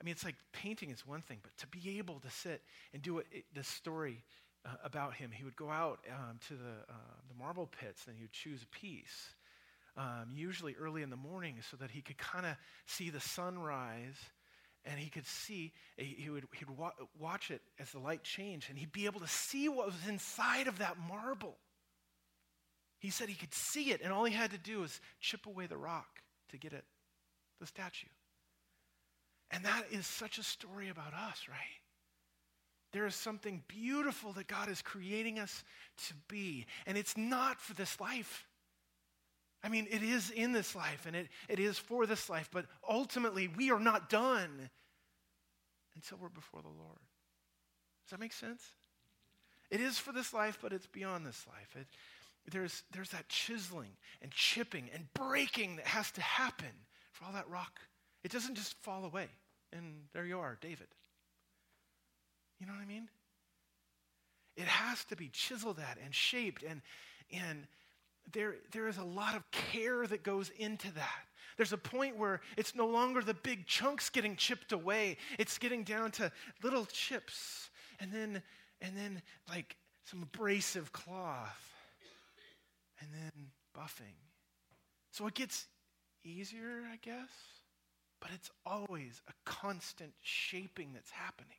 I 0.00 0.04
mean, 0.04 0.12
it's 0.12 0.24
like 0.24 0.36
painting 0.52 0.90
is 0.90 1.06
one 1.06 1.22
thing, 1.22 1.38
but 1.42 1.56
to 1.58 1.66
be 1.66 1.98
able 1.98 2.20
to 2.20 2.30
sit 2.30 2.62
and 2.92 3.02
do 3.02 3.18
it, 3.18 3.26
it 3.30 3.44
this 3.54 3.68
story 3.68 4.22
uh, 4.64 4.76
about 4.84 5.14
him, 5.14 5.30
he 5.30 5.44
would 5.44 5.56
go 5.56 5.70
out 5.70 6.00
um, 6.10 6.38
to 6.48 6.54
the, 6.54 6.72
uh, 6.88 7.14
the 7.28 7.38
marble 7.38 7.66
pits 7.66 8.06
and 8.06 8.16
he 8.16 8.22
would 8.22 8.32
choose 8.32 8.62
a 8.62 8.66
piece, 8.76 9.34
um, 9.96 10.32
usually 10.34 10.74
early 10.74 11.02
in 11.02 11.10
the 11.10 11.16
morning, 11.16 11.56
so 11.70 11.76
that 11.76 11.90
he 11.90 12.00
could 12.00 12.18
kind 12.18 12.46
of 12.46 12.56
see 12.86 13.10
the 13.10 13.20
sunrise 13.20 14.16
and 14.84 14.98
he 15.00 15.08
could 15.08 15.26
see, 15.26 15.72
he 15.96 16.28
would 16.28 16.44
he'd 16.58 16.68
wa- 16.68 16.92
watch 17.18 17.50
it 17.50 17.62
as 17.78 17.90
the 17.92 17.98
light 17.98 18.22
changed, 18.22 18.68
and 18.68 18.78
he'd 18.78 18.92
be 18.92 19.06
able 19.06 19.20
to 19.20 19.28
see 19.28 19.68
what 19.68 19.86
was 19.86 19.94
inside 20.06 20.66
of 20.66 20.78
that 20.78 20.96
marble. 21.08 21.56
He 22.98 23.10
said 23.10 23.28
he 23.28 23.34
could 23.34 23.54
see 23.54 23.92
it, 23.92 24.02
and 24.02 24.12
all 24.12 24.24
he 24.24 24.34
had 24.34 24.50
to 24.50 24.58
do 24.58 24.80
was 24.80 25.00
chip 25.20 25.46
away 25.46 25.66
the 25.66 25.76
rock 25.76 26.20
to 26.50 26.58
get 26.58 26.72
it, 26.72 26.84
the 27.60 27.66
statue. 27.66 28.08
And 29.50 29.64
that 29.64 29.84
is 29.90 30.06
such 30.06 30.38
a 30.38 30.42
story 30.42 30.88
about 30.88 31.14
us, 31.14 31.46
right? 31.48 31.83
There 32.94 33.06
is 33.06 33.16
something 33.16 33.60
beautiful 33.66 34.32
that 34.34 34.46
God 34.46 34.68
is 34.68 34.80
creating 34.80 35.40
us 35.40 35.64
to 36.06 36.14
be, 36.28 36.64
and 36.86 36.96
it's 36.96 37.16
not 37.16 37.60
for 37.60 37.74
this 37.74 38.00
life. 38.00 38.46
I 39.64 39.68
mean, 39.68 39.88
it 39.90 40.04
is 40.04 40.30
in 40.30 40.52
this 40.52 40.76
life 40.76 41.04
and 41.04 41.16
it, 41.16 41.26
it 41.48 41.58
is 41.58 41.76
for 41.76 42.06
this 42.06 42.30
life, 42.30 42.50
but 42.52 42.66
ultimately 42.88 43.48
we 43.48 43.72
are 43.72 43.80
not 43.80 44.08
done 44.08 44.70
until 45.96 46.18
we're 46.18 46.28
before 46.28 46.62
the 46.62 46.68
Lord. 46.68 47.00
Does 48.04 48.10
that 48.12 48.20
make 48.20 48.32
sense? 48.32 48.62
It 49.72 49.80
is 49.80 49.98
for 49.98 50.12
this 50.12 50.32
life, 50.32 50.58
but 50.62 50.72
it's 50.72 50.86
beyond 50.86 51.26
this 51.26 51.46
life. 51.48 51.74
It, 51.74 51.88
there's, 52.52 52.84
there's 52.92 53.10
that 53.10 53.28
chiseling 53.28 53.90
and 54.22 54.30
chipping 54.30 54.88
and 54.94 55.12
breaking 55.14 55.76
that 55.76 55.86
has 55.86 56.12
to 56.12 56.20
happen 56.20 56.68
for 57.10 57.24
all 57.24 57.32
that 57.32 57.48
rock. 57.48 57.80
It 58.22 58.30
doesn't 58.30 58.54
just 58.54 58.74
fall 58.82 59.04
away. 59.04 59.26
And 59.72 60.02
there 60.12 60.26
you 60.26 60.38
are, 60.38 60.58
David. 60.60 60.86
You 62.64 62.70
know 62.72 62.78
what 62.78 62.84
I 62.84 62.88
mean? 62.88 63.10
It 64.56 64.64
has 64.64 65.04
to 65.06 65.16
be 65.16 65.28
chiseled 65.28 65.78
at 65.78 65.98
and 66.02 66.14
shaped 66.14 66.62
and, 66.62 66.80
and 67.30 67.66
there, 68.32 68.54
there 68.72 68.88
is 68.88 68.96
a 68.96 69.04
lot 69.04 69.34
of 69.34 69.42
care 69.50 70.06
that 70.06 70.22
goes 70.22 70.50
into 70.58 70.90
that. 70.94 71.26
There's 71.58 71.74
a 71.74 71.78
point 71.78 72.16
where 72.16 72.40
it's 72.56 72.74
no 72.74 72.86
longer 72.86 73.20
the 73.20 73.34
big 73.34 73.66
chunks 73.66 74.08
getting 74.08 74.34
chipped 74.34 74.72
away. 74.72 75.18
It's 75.38 75.58
getting 75.58 75.82
down 75.84 76.10
to 76.12 76.32
little 76.62 76.86
chips 76.86 77.68
and 78.00 78.10
then 78.10 78.42
and 78.80 78.96
then 78.96 79.20
like 79.46 79.76
some 80.06 80.22
abrasive 80.22 80.90
cloth 80.90 81.70
and 82.98 83.10
then 83.12 83.50
buffing. 83.76 84.16
So 85.10 85.26
it 85.26 85.34
gets 85.34 85.66
easier, 86.24 86.84
I 86.90 86.96
guess, 87.02 87.28
but 88.22 88.30
it's 88.32 88.50
always 88.64 89.20
a 89.28 89.32
constant 89.44 90.14
shaping 90.22 90.92
that's 90.94 91.10
happening. 91.10 91.58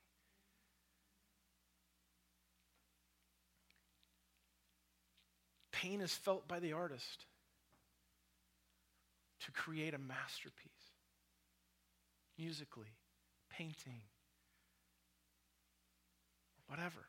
Pain 5.81 6.01
is 6.01 6.13
felt 6.13 6.47
by 6.47 6.59
the 6.59 6.73
artist 6.73 7.25
to 9.45 9.51
create 9.51 9.93
a 9.93 9.97
masterpiece 9.97 10.71
musically, 12.37 12.95
painting, 13.49 14.01
whatever. 16.67 17.07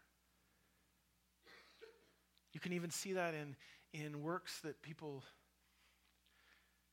You 2.53 2.61
can 2.61 2.73
even 2.73 2.91
see 2.91 3.13
that 3.15 3.35
in, 3.35 3.57
in 3.93 4.23
works 4.23 4.61
that 4.61 4.81
people, 4.83 5.25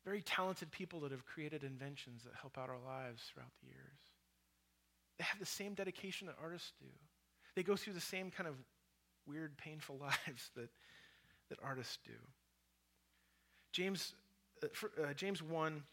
very 0.04 0.22
talented 0.22 0.72
people 0.72 1.00
that 1.02 1.12
have 1.12 1.26
created 1.26 1.64
inventions 1.64 2.24
that 2.24 2.34
help 2.40 2.58
out 2.58 2.70
our 2.70 2.80
lives 2.86 3.24
throughout 3.32 3.52
the 3.62 3.68
years. 3.68 4.00
They 5.18 5.24
have 5.26 5.40
the 5.40 5.46
same 5.46 5.74
dedication 5.74 6.28
that 6.28 6.36
artists 6.42 6.74
do. 6.80 6.88
They 7.56 7.64
go 7.64 7.76
through 7.76 7.94
the 7.94 8.02
same 8.02 8.32
kind 8.32 8.50
of 8.50 8.56
weird, 9.28 9.58
painful 9.58 9.98
lives 10.02 10.50
that 10.56 10.70
that 11.50 11.60
artists 11.64 11.98
do. 12.06 12.14
James, 13.72 14.14
uh, 14.64 14.68
for, 14.74 14.92
uh, 15.02 15.14
James 15.14 15.42
1, 15.42 15.84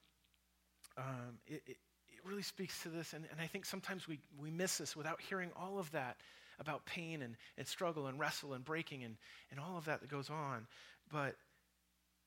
um, 0.97 1.05
it, 1.47 1.63
it, 1.67 1.77
it, 2.09 2.21
really 2.25 2.43
speaks 2.43 2.83
to 2.83 2.91
this, 2.91 3.15
and, 3.15 3.25
and 3.31 3.41
I 3.41 3.47
think 3.47 3.65
sometimes 3.65 4.07
we, 4.07 4.21
we 4.39 4.51
miss 4.51 4.77
this 4.79 4.95
without 4.95 5.21
hearing 5.23 5.51
all 5.57 5.79
of 5.79 5.91
that 5.93 6.19
about 6.59 6.85
pain 6.85 7.23
and, 7.23 7.37
and 7.57 7.67
struggle 7.67 8.07
and 8.07 8.21
wrestle 8.21 8.53
and 8.53 8.63
breaking 8.65 9.03
and, 9.05 9.17
and 9.51 9.59
all 9.59 9.79
of 9.79 9.87
that 9.87 10.03
that 10.03 10.11
goes 10.11 10.29
on. 10.29 10.67
But 11.11 11.37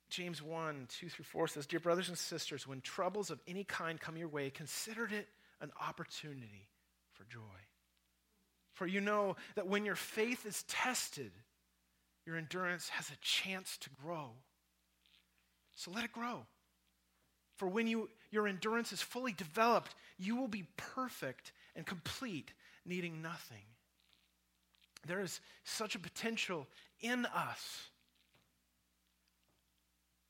James 0.09 0.41
1 0.41 0.87
2 0.99 1.09
through 1.09 1.25
4 1.25 1.47
says, 1.47 1.67
Dear 1.67 1.79
brothers 1.79 2.09
and 2.09 2.17
sisters, 2.17 2.67
when 2.67 2.81
troubles 2.81 3.29
of 3.29 3.39
any 3.47 3.63
kind 3.63 3.99
come 3.99 4.17
your 4.17 4.27
way, 4.27 4.49
consider 4.49 5.05
it 5.05 5.27
an 5.61 5.71
opportunity 5.79 6.67
for 7.13 7.23
joy. 7.25 7.39
For 8.73 8.87
you 8.87 9.01
know 9.01 9.35
that 9.55 9.67
when 9.67 9.85
your 9.85 9.95
faith 9.95 10.45
is 10.45 10.63
tested, 10.63 11.31
your 12.25 12.37
endurance 12.37 12.89
has 12.89 13.09
a 13.09 13.17
chance 13.21 13.77
to 13.77 13.89
grow. 14.01 14.31
So 15.75 15.91
let 15.91 16.05
it 16.05 16.11
grow. 16.13 16.45
For 17.55 17.67
when 17.67 17.87
you, 17.87 18.09
your 18.31 18.47
endurance 18.47 18.91
is 18.91 19.01
fully 19.01 19.33
developed, 19.33 19.95
you 20.17 20.35
will 20.35 20.47
be 20.47 20.67
perfect 20.77 21.51
and 21.75 21.85
complete, 21.85 22.53
needing 22.85 23.21
nothing. 23.21 23.63
There 25.05 25.21
is 25.21 25.39
such 25.63 25.95
a 25.95 25.99
potential 25.99 26.67
in 27.01 27.25
us. 27.25 27.89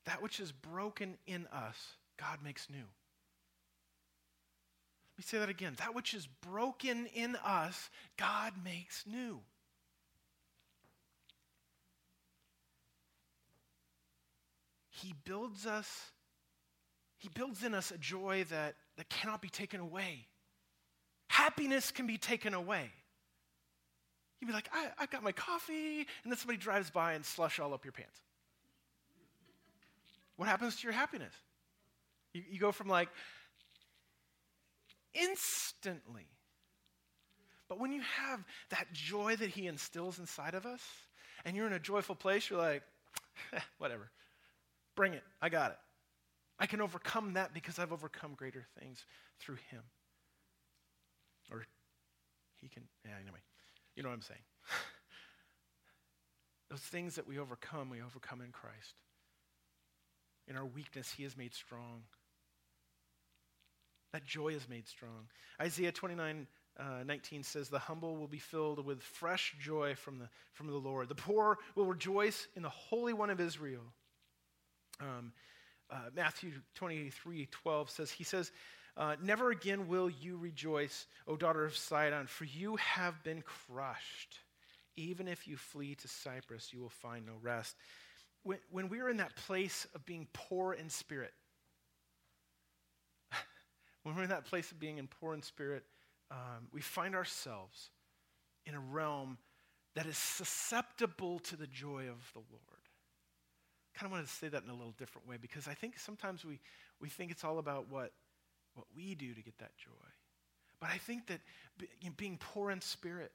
That 0.04 0.20
which 0.20 0.40
is 0.40 0.52
broken 0.52 1.16
in 1.26 1.46
us, 1.52 1.76
God 2.18 2.40
makes 2.42 2.68
new. 2.68 2.76
Let 5.16 5.18
me 5.18 5.24
say 5.24 5.38
that 5.38 5.48
again. 5.48 5.74
That 5.78 5.94
which 5.94 6.12
is 6.12 6.26
broken 6.26 7.06
in 7.14 7.36
us, 7.36 7.88
God 8.16 8.52
makes 8.64 9.04
new. 9.06 9.40
He 15.04 15.12
builds 15.24 15.66
us, 15.66 16.12
He 17.18 17.28
builds 17.28 17.62
in 17.62 17.74
us 17.74 17.90
a 17.90 17.98
joy 17.98 18.46
that, 18.48 18.74
that 18.96 19.10
cannot 19.10 19.42
be 19.42 19.50
taken 19.50 19.80
away. 19.80 20.26
Happiness 21.28 21.90
can 21.90 22.06
be 22.06 22.16
taken 22.16 22.54
away. 22.54 22.90
You'd 24.40 24.46
be 24.46 24.54
like, 24.54 24.70
I, 24.72 24.88
I 24.98 25.06
got 25.06 25.22
my 25.22 25.32
coffee, 25.32 25.98
and 25.98 26.32
then 26.32 26.38
somebody 26.38 26.56
drives 26.56 26.90
by 26.90 27.12
and 27.12 27.24
slush 27.24 27.60
all 27.60 27.74
up 27.74 27.84
your 27.84 27.92
pants. 27.92 28.18
What 30.36 30.48
happens 30.48 30.76
to 30.76 30.84
your 30.84 30.92
happiness? 30.92 31.34
You, 32.32 32.42
you 32.50 32.58
go 32.58 32.72
from 32.72 32.88
like, 32.88 33.10
instantly. 35.12 36.26
But 37.68 37.78
when 37.78 37.92
you 37.92 38.00
have 38.22 38.42
that 38.70 38.90
joy 38.94 39.36
that 39.36 39.50
He 39.50 39.66
instills 39.66 40.18
inside 40.18 40.54
of 40.54 40.64
us, 40.64 40.80
and 41.44 41.54
you're 41.54 41.66
in 41.66 41.74
a 41.74 41.78
joyful 41.78 42.14
place, 42.14 42.48
you're 42.48 42.58
like, 42.58 42.82
whatever. 43.78 44.10
Bring 44.94 45.14
it. 45.14 45.22
I 45.40 45.48
got 45.48 45.72
it. 45.72 45.78
I 46.58 46.66
can 46.66 46.80
overcome 46.80 47.34
that 47.34 47.52
because 47.52 47.78
I've 47.78 47.92
overcome 47.92 48.34
greater 48.34 48.64
things 48.78 49.04
through 49.40 49.56
Him. 49.70 49.82
Or 51.50 51.64
He 52.60 52.68
can, 52.68 52.84
yeah, 53.04 53.12
anyway. 53.20 53.40
You 53.96 54.02
know 54.02 54.08
what 54.08 54.14
I'm 54.14 54.22
saying. 54.22 54.40
Those 56.70 56.80
things 56.80 57.16
that 57.16 57.26
we 57.26 57.38
overcome, 57.38 57.90
we 57.90 58.00
overcome 58.00 58.40
in 58.40 58.52
Christ. 58.52 58.94
In 60.46 60.56
our 60.56 60.66
weakness, 60.66 61.12
He 61.16 61.24
is 61.24 61.36
made 61.36 61.54
strong. 61.54 62.02
That 64.12 64.24
joy 64.24 64.48
is 64.48 64.68
made 64.68 64.86
strong. 64.86 65.28
Isaiah 65.60 65.90
29 65.90 66.46
uh, 66.78 67.04
19 67.06 67.42
says, 67.42 67.68
The 67.68 67.78
humble 67.78 68.16
will 68.16 68.26
be 68.26 68.38
filled 68.38 68.84
with 68.84 69.02
fresh 69.02 69.54
joy 69.60 69.94
from 69.94 70.18
the, 70.18 70.28
from 70.52 70.66
the 70.66 70.76
Lord. 70.76 71.08
The 71.08 71.14
poor 71.14 71.58
will 71.74 71.86
rejoice 71.86 72.48
in 72.56 72.62
the 72.62 72.68
Holy 72.68 73.12
One 73.12 73.30
of 73.30 73.40
Israel. 73.40 73.82
Um, 75.00 75.32
uh, 75.90 76.10
Matthew 76.14 76.52
23 76.74 77.48
12 77.50 77.90
says, 77.90 78.10
He 78.10 78.24
says, 78.24 78.52
uh, 78.96 79.16
Never 79.22 79.50
again 79.50 79.88
will 79.88 80.08
you 80.08 80.36
rejoice, 80.36 81.06
O 81.26 81.36
daughter 81.36 81.64
of 81.64 81.76
Sidon, 81.76 82.26
for 82.26 82.44
you 82.44 82.76
have 82.76 83.22
been 83.22 83.42
crushed. 83.42 84.38
Even 84.96 85.26
if 85.26 85.48
you 85.48 85.56
flee 85.56 85.96
to 85.96 86.08
Cyprus, 86.08 86.72
you 86.72 86.80
will 86.80 86.88
find 86.88 87.26
no 87.26 87.32
rest. 87.42 87.76
When, 88.44 88.58
when 88.70 88.88
we 88.88 89.00
are 89.00 89.08
in 89.08 89.16
that 89.16 89.34
place 89.34 89.86
of 89.94 90.06
being 90.06 90.28
poor 90.32 90.72
in 90.72 90.88
spirit, 90.88 91.32
when 94.04 94.14
we're 94.14 94.22
in 94.22 94.28
that 94.28 94.44
place 94.44 94.70
of 94.70 94.78
being 94.78 94.98
in 94.98 95.08
poor 95.08 95.34
in 95.34 95.42
spirit, 95.42 95.82
um, 96.30 96.68
we 96.72 96.80
find 96.80 97.14
ourselves 97.14 97.90
in 98.66 98.74
a 98.74 98.80
realm 98.80 99.38
that 99.94 100.06
is 100.06 100.16
susceptible 100.16 101.38
to 101.40 101.56
the 101.56 101.66
joy 101.66 102.08
of 102.08 102.30
the 102.32 102.40
Lord. 102.50 102.83
Kind 103.94 104.06
of 104.06 104.12
wanted 104.12 104.26
to 104.26 104.32
say 104.32 104.48
that 104.48 104.62
in 104.64 104.70
a 104.70 104.74
little 104.74 104.94
different 104.98 105.28
way 105.28 105.36
because 105.40 105.68
I 105.68 105.74
think 105.74 105.98
sometimes 105.98 106.44
we, 106.44 106.60
we 107.00 107.08
think 107.08 107.30
it's 107.30 107.44
all 107.44 107.58
about 107.58 107.90
what, 107.90 108.12
what 108.74 108.86
we 108.94 109.14
do 109.14 109.32
to 109.34 109.42
get 109.42 109.58
that 109.58 109.76
joy. 109.76 109.90
But 110.80 110.90
I 110.90 110.98
think 110.98 111.28
that 111.28 111.40
be, 111.78 111.88
being 112.16 112.38
poor 112.38 112.70
in 112.70 112.80
spirit, 112.80 113.32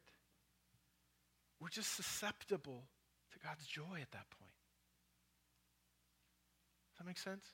we're 1.60 1.69
just 1.69 1.95
susceptible 1.95 2.84
to 3.32 3.39
God's 3.39 3.65
joy 3.65 4.00
at 4.02 4.12
that 4.12 4.30
point. 4.38 4.52
Does 6.91 7.00
that 7.00 7.08
make 7.08 7.17
sense? 7.17 7.45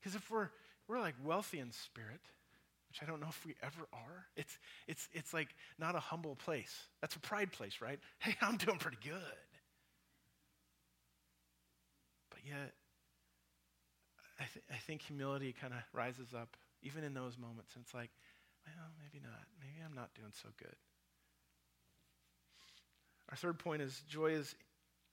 Because 0.00 0.14
if 0.14 0.30
we're 0.30 0.48
we're 0.88 1.00
like 1.00 1.14
wealthy 1.24 1.58
in 1.60 1.72
spirit, 1.72 2.20
which 2.94 3.02
I 3.02 3.06
don't 3.10 3.20
know 3.20 3.28
if 3.28 3.44
we 3.44 3.54
ever 3.62 3.88
are. 3.92 4.26
It's, 4.36 4.58
it's, 4.86 5.08
it's 5.12 5.34
like 5.34 5.48
not 5.78 5.96
a 5.96 6.00
humble 6.00 6.36
place. 6.36 6.72
That's 7.00 7.16
a 7.16 7.20
pride 7.20 7.52
place, 7.52 7.80
right? 7.80 7.98
Hey, 8.18 8.36
I'm 8.40 8.56
doing 8.56 8.78
pretty 8.78 8.98
good. 9.02 9.20
Yet, 12.44 12.72
I, 14.38 14.44
th- 14.52 14.64
I 14.70 14.76
think 14.76 15.02
humility 15.02 15.54
kind 15.58 15.72
of 15.72 15.80
rises 15.92 16.34
up 16.34 16.56
even 16.82 17.04
in 17.04 17.14
those 17.14 17.38
moments. 17.38 17.74
And 17.74 17.84
it's 17.84 17.94
like, 17.94 18.10
well, 18.66 18.90
maybe 18.98 19.22
not. 19.22 19.40
Maybe 19.60 19.82
I'm 19.84 19.94
not 19.94 20.14
doing 20.14 20.32
so 20.42 20.48
good. 20.58 20.76
Our 23.30 23.36
third 23.36 23.58
point 23.58 23.82
is 23.82 24.02
joy 24.08 24.32
is 24.32 24.54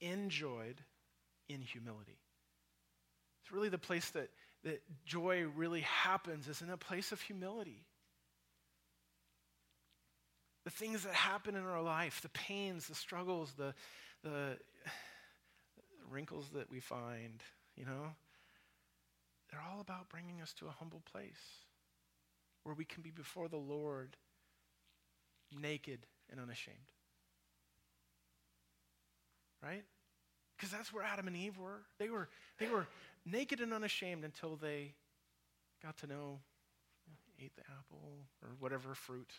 enjoyed 0.02 0.82
in 1.48 1.62
humility. 1.62 2.18
It's 3.42 3.54
really 3.54 3.70
the 3.70 3.78
place 3.78 4.10
that 4.12 4.30
that 4.64 4.82
joy 5.06 5.46
really 5.56 5.82
happens 5.82 6.48
is 6.48 6.62
in 6.62 6.70
a 6.70 6.78
place 6.78 7.12
of 7.12 7.22
humility. 7.22 7.84
The 10.66 10.70
things 10.70 11.04
that 11.04 11.14
happen 11.14 11.56
in 11.56 11.64
our 11.64 11.82
life, 11.82 12.22
the 12.22 12.30
pains, 12.30 12.88
the 12.88 12.94
struggles, 12.94 13.54
the, 13.58 13.74
the 14.24 14.58
wrinkles 16.12 16.50
that 16.54 16.70
we 16.70 16.80
find, 16.80 17.42
you 17.76 17.86
know, 17.86 18.14
they're 19.50 19.64
all 19.72 19.82
about 19.82 20.10
bringing 20.10 20.42
us 20.42 20.54
to 20.54 20.68
a 20.68 20.72
humble 20.72 21.02
place 21.12 21.66
where 22.64 22.76
we 22.76 22.86
can 22.86 23.02
be 23.02 23.12
before 23.12 23.48
the 23.48 23.58
Lord 23.58 24.16
naked 25.60 26.00
and 26.30 26.40
unashamed. 26.40 26.78
Right? 29.64 29.84
Because 30.56 30.72
that's 30.72 30.94
where 30.94 31.04
Adam 31.04 31.28
and 31.28 31.36
Eve 31.36 31.58
were. 31.58 31.82
They 32.00 32.10
were, 32.10 32.30
they 32.60 32.68
were 32.68 32.88
naked 33.26 33.62
and 33.62 33.74
unashamed 33.74 34.24
until 34.24 34.56
they 34.56 34.94
got 35.84 35.98
to 35.98 36.08
know, 36.08 36.40
ate 37.40 37.56
the 37.56 37.64
apple 37.64 38.26
or 38.42 38.50
whatever 38.60 38.94
fruit, 38.94 39.32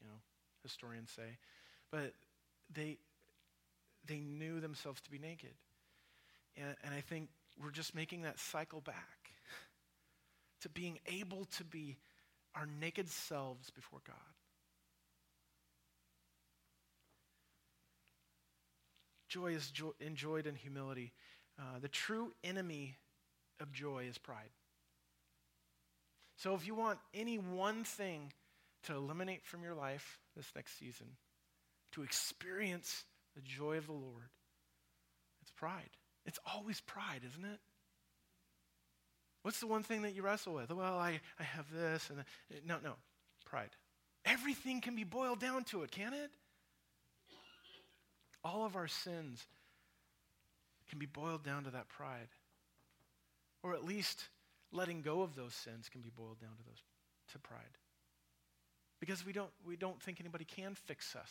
you 0.00 0.06
know, 0.06 0.16
historians 0.62 1.10
say. 1.10 1.38
But 1.90 2.12
they, 2.72 2.98
they 4.06 4.18
knew 4.18 4.60
themselves 4.60 5.00
to 5.02 5.10
be 5.10 5.18
naked. 5.18 5.52
And, 6.56 6.74
and 6.84 6.94
I 6.94 7.00
think 7.00 7.28
we're 7.62 7.70
just 7.70 7.94
making 7.94 8.22
that 8.22 8.38
cycle 8.38 8.80
back 8.80 9.32
to 10.62 10.68
being 10.68 10.98
able 11.06 11.44
to 11.56 11.64
be 11.64 11.96
our 12.54 12.66
naked 12.80 13.08
selves 13.08 13.70
before 13.70 14.00
God. 14.06 14.16
Joy 19.28 19.54
is 19.54 19.70
jo- 19.70 19.94
enjoyed 20.00 20.46
in 20.46 20.54
humility. 20.54 21.12
Uh, 21.58 21.80
the 21.80 21.88
true 21.88 22.32
enemy 22.44 22.96
of 23.60 23.72
joy 23.72 24.06
is 24.08 24.16
pride. 24.16 24.50
So 26.36 26.54
if 26.54 26.66
you 26.66 26.74
want 26.74 26.98
any 27.12 27.38
one 27.38 27.84
thing 27.84 28.32
to 28.84 28.94
eliminate 28.94 29.44
from 29.44 29.62
your 29.62 29.74
life 29.74 30.20
this 30.36 30.50
next 30.54 30.78
season, 30.78 31.06
to 31.92 32.02
experience 32.02 33.04
the 33.34 33.42
joy 33.42 33.78
of 33.78 33.86
the 33.86 33.92
Lord, 33.92 34.30
it's 35.42 35.50
pride. 35.50 35.90
It's 36.26 36.38
always 36.54 36.80
pride, 36.80 37.20
isn't 37.26 37.44
it? 37.44 37.60
What's 39.42 39.60
the 39.60 39.66
one 39.66 39.82
thing 39.82 40.02
that 40.02 40.14
you 40.14 40.22
wrestle 40.22 40.54
with? 40.54 40.70
Well, 40.70 40.98
I, 40.98 41.20
I 41.38 41.42
have 41.42 41.66
this 41.70 42.08
and 42.08 42.18
that. 42.18 42.26
no, 42.66 42.78
no, 42.82 42.94
pride. 43.44 43.70
Everything 44.24 44.80
can 44.80 44.96
be 44.96 45.04
boiled 45.04 45.38
down 45.38 45.64
to 45.64 45.82
it, 45.82 45.90
can 45.90 46.14
it? 46.14 46.30
All 48.42 48.64
of 48.64 48.74
our 48.74 48.88
sins 48.88 49.46
can 50.88 50.98
be 50.98 51.06
boiled 51.06 51.44
down 51.44 51.64
to 51.64 51.70
that 51.70 51.88
pride. 51.88 52.28
Or 53.62 53.74
at 53.74 53.84
least 53.84 54.28
letting 54.72 55.02
go 55.02 55.22
of 55.22 55.34
those 55.34 55.54
sins 55.54 55.88
can 55.90 56.00
be 56.00 56.10
boiled 56.10 56.40
down 56.40 56.56
to 56.56 56.62
those 56.64 56.82
to 57.32 57.38
pride. 57.38 57.78
Because 59.00 59.26
we 59.26 59.32
don't 59.32 59.50
we 59.66 59.76
don't 59.76 60.00
think 60.00 60.20
anybody 60.20 60.44
can 60.44 60.74
fix 60.74 61.14
us. 61.16 61.30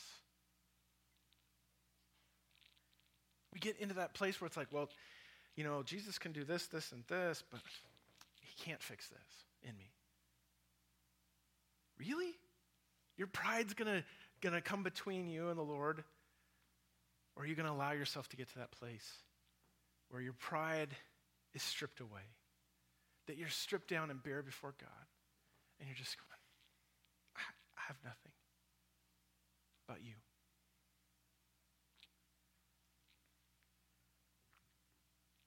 We 3.53 3.59
get 3.59 3.77
into 3.79 3.95
that 3.95 4.13
place 4.13 4.41
where 4.41 4.47
it's 4.47 4.57
like, 4.57 4.67
well, 4.71 4.89
you 5.55 5.63
know, 5.63 5.83
Jesus 5.83 6.17
can 6.17 6.31
do 6.31 6.43
this, 6.43 6.67
this, 6.67 6.91
and 6.91 7.03
this, 7.07 7.43
but 7.51 7.59
he 8.41 8.63
can't 8.63 8.81
fix 8.81 9.07
this 9.09 9.69
in 9.69 9.77
me. 9.77 9.91
Really? 11.99 12.33
Your 13.17 13.27
pride's 13.27 13.73
gonna 13.73 14.03
to 14.55 14.61
come 14.61 14.83
between 14.83 15.27
you 15.27 15.49
and 15.49 15.57
the 15.57 15.63
Lord? 15.63 16.03
Or 17.35 17.43
are 17.43 17.45
you 17.45 17.55
to 17.55 17.71
allow 17.71 17.91
yourself 17.91 18.27
to 18.29 18.37
get 18.37 18.49
to 18.49 18.59
that 18.59 18.71
place 18.71 19.09
where 20.09 20.21
your 20.21 20.33
pride 20.33 20.89
is 21.53 21.63
stripped 21.63 21.99
away? 21.99 22.27
That 23.27 23.37
you're 23.37 23.49
stripped 23.49 23.89
down 23.89 24.09
and 24.11 24.21
bare 24.21 24.41
before 24.41 24.73
God, 24.79 25.05
and 25.79 25.87
you're 25.87 25.95
just 25.95 26.17
going, 26.17 26.27
I 27.77 27.81
have 27.87 27.97
nothing 28.03 28.33
but 29.87 30.03
you. 30.03 30.13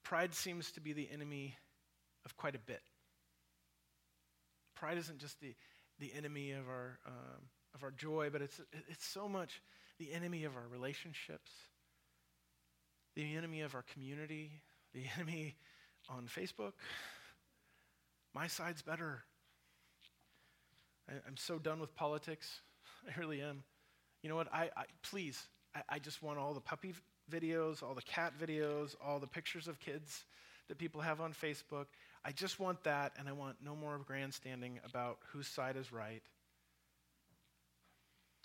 Pride 0.09 0.33
seems 0.33 0.71
to 0.71 0.81
be 0.81 0.93
the 0.93 1.09
enemy 1.13 1.57
of 2.25 2.37
quite 2.37 2.55
a 2.55 2.61
bit. 2.61 2.81
Pride 4.77 4.99
isn't 4.99 5.19
just 5.19 5.41
the, 5.41 5.53
the 5.99 6.13
enemy 6.17 6.53
of 6.53 6.69
our, 6.69 7.01
um, 7.05 7.43
of 7.75 7.83
our 7.83 7.91
joy, 7.91 8.29
but 8.31 8.41
it's, 8.41 8.61
it's 8.89 9.05
so 9.05 9.29
much 9.29 9.61
the 9.99 10.13
enemy 10.13 10.45
of 10.45 10.55
our 10.55 10.69
relationships, 10.71 11.51
the 13.17 13.35
enemy 13.35 13.63
of 13.63 13.75
our 13.75 13.83
community, 13.83 14.53
the 14.95 15.03
enemy 15.17 15.57
on 16.09 16.29
Facebook. 16.29 16.75
My 18.33 18.47
side's 18.47 18.83
better. 18.83 19.25
I, 21.09 21.15
am 21.27 21.37
so 21.37 21.59
done 21.59 21.81
with 21.81 21.97
politics. 21.97 22.61
I 23.09 23.19
really 23.19 23.43
am. 23.43 23.65
You 24.23 24.29
know 24.29 24.37
what? 24.37 24.55
I, 24.55 24.71
I 24.77 24.85
please, 25.03 25.49
I, 25.75 25.81
I 25.89 25.99
just 25.99 26.23
want 26.23 26.39
all 26.39 26.55
the 26.55 26.61
puppy 26.61 26.95
videos, 27.31 27.83
all 27.83 27.95
the 27.95 28.03
cat 28.03 28.33
videos, 28.41 28.95
all 29.05 29.19
the 29.19 29.27
pictures 29.27 29.69
of 29.69 29.79
kids 29.81 30.25
that 30.69 30.79
people 30.79 31.01
have 31.01 31.21
on 31.21 31.33
Facebook. 31.33 31.87
I 32.25 32.33
just 32.33 32.59
want 32.59 32.83
that, 32.85 33.13
and 33.19 33.29
I 33.29 33.33
want 33.33 33.57
no 33.65 33.77
more 33.77 33.95
of 33.95 34.07
grandstanding 34.07 34.81
about 34.85 35.19
whose 35.33 35.47
side 35.47 35.77
is 35.77 35.93
right. 35.93 36.23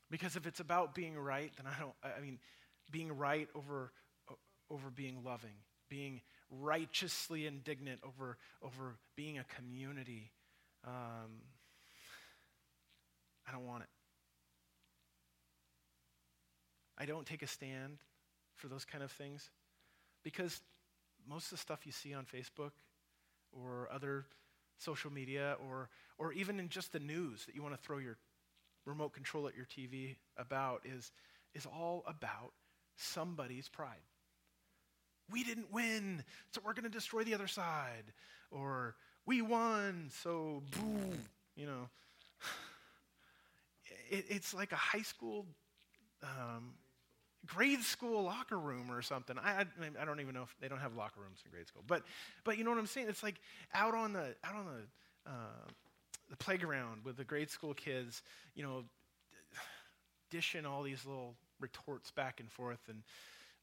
Because 0.09 0.35
if 0.35 0.45
it's 0.45 0.59
about 0.59 0.93
being 0.93 1.17
right, 1.17 1.51
then 1.57 1.65
I 1.65 1.79
don't, 1.79 1.93
I 2.03 2.21
mean, 2.21 2.37
being 2.91 3.17
right 3.17 3.47
over, 3.55 3.91
over 4.69 4.89
being 4.89 5.23
loving, 5.23 5.55
being 5.89 6.21
righteously 6.49 7.47
indignant 7.47 8.01
over, 8.03 8.37
over 8.61 8.97
being 9.15 9.39
a 9.39 9.45
community, 9.55 10.31
um, 10.85 11.41
I 13.47 13.51
don't 13.51 13.65
want 13.65 13.83
it. 13.83 13.89
I 16.97 17.05
don't 17.05 17.25
take 17.25 17.41
a 17.41 17.47
stand 17.47 17.97
for 18.61 18.67
those 18.67 18.85
kind 18.85 19.03
of 19.03 19.11
things 19.11 19.49
because 20.23 20.61
most 21.27 21.45
of 21.45 21.51
the 21.51 21.57
stuff 21.57 21.79
you 21.85 21.91
see 21.91 22.13
on 22.13 22.25
Facebook 22.25 22.71
or 23.51 23.89
other 23.91 24.25
social 24.77 25.11
media 25.11 25.57
or, 25.67 25.89
or 26.19 26.31
even 26.33 26.59
in 26.59 26.69
just 26.69 26.93
the 26.93 26.99
news 26.99 27.45
that 27.45 27.55
you 27.55 27.63
want 27.63 27.73
to 27.73 27.81
throw 27.81 27.97
your 27.97 28.17
remote 28.85 29.13
control 29.13 29.47
at 29.47 29.55
your 29.55 29.65
TV 29.65 30.15
about 30.37 30.81
is, 30.85 31.11
is 31.55 31.65
all 31.65 32.03
about 32.05 32.51
somebody's 32.95 33.67
pride. 33.67 34.05
We 35.31 35.43
didn't 35.43 35.71
win, 35.71 36.23
so 36.51 36.61
we're 36.63 36.73
going 36.73 36.83
to 36.83 36.89
destroy 36.89 37.23
the 37.23 37.33
other 37.33 37.47
side. 37.47 38.13
Or 38.51 38.95
we 39.25 39.41
won, 39.41 40.09
so 40.21 40.61
boo, 40.71 41.17
you 41.55 41.65
know. 41.65 41.89
It, 44.09 44.25
it's 44.27 44.53
like 44.53 44.73
a 44.73 44.75
high 44.75 45.03
school 45.03 45.45
um, 46.21 46.73
grade 47.47 47.81
school 47.81 48.23
locker 48.23 48.59
room 48.59 48.91
or 48.91 49.01
something. 49.01 49.37
I, 49.37 49.61
I, 49.61 49.65
I, 49.99 50.05
don't 50.05 50.19
even 50.19 50.33
know 50.33 50.43
if 50.43 50.55
they 50.59 50.67
don't 50.67 50.79
have 50.79 50.95
locker 50.95 51.21
rooms 51.21 51.39
in 51.45 51.51
grade 51.51 51.67
school, 51.67 51.83
but 51.87 52.03
but 52.43 52.57
you 52.57 52.63
know 52.63 52.69
what 52.69 52.79
I'm 52.79 52.87
saying? 52.87 53.07
It's 53.09 53.23
like 53.23 53.39
out 53.73 53.95
on 53.95 54.13
the 54.13 54.35
out 54.43 54.55
on 54.55 54.65
the 54.65 55.31
uh, 55.31 55.69
the 56.29 56.37
playground 56.37 57.03
with 57.03 57.17
the 57.17 57.23
grade 57.23 57.49
school 57.49 57.73
kids, 57.73 58.21
you 58.55 58.63
know, 58.63 58.83
dishing 60.29 60.65
all 60.65 60.83
these 60.83 61.05
little 61.05 61.35
retorts 61.59 62.11
back 62.11 62.39
and 62.39 62.51
forth, 62.51 62.81
and 62.87 63.03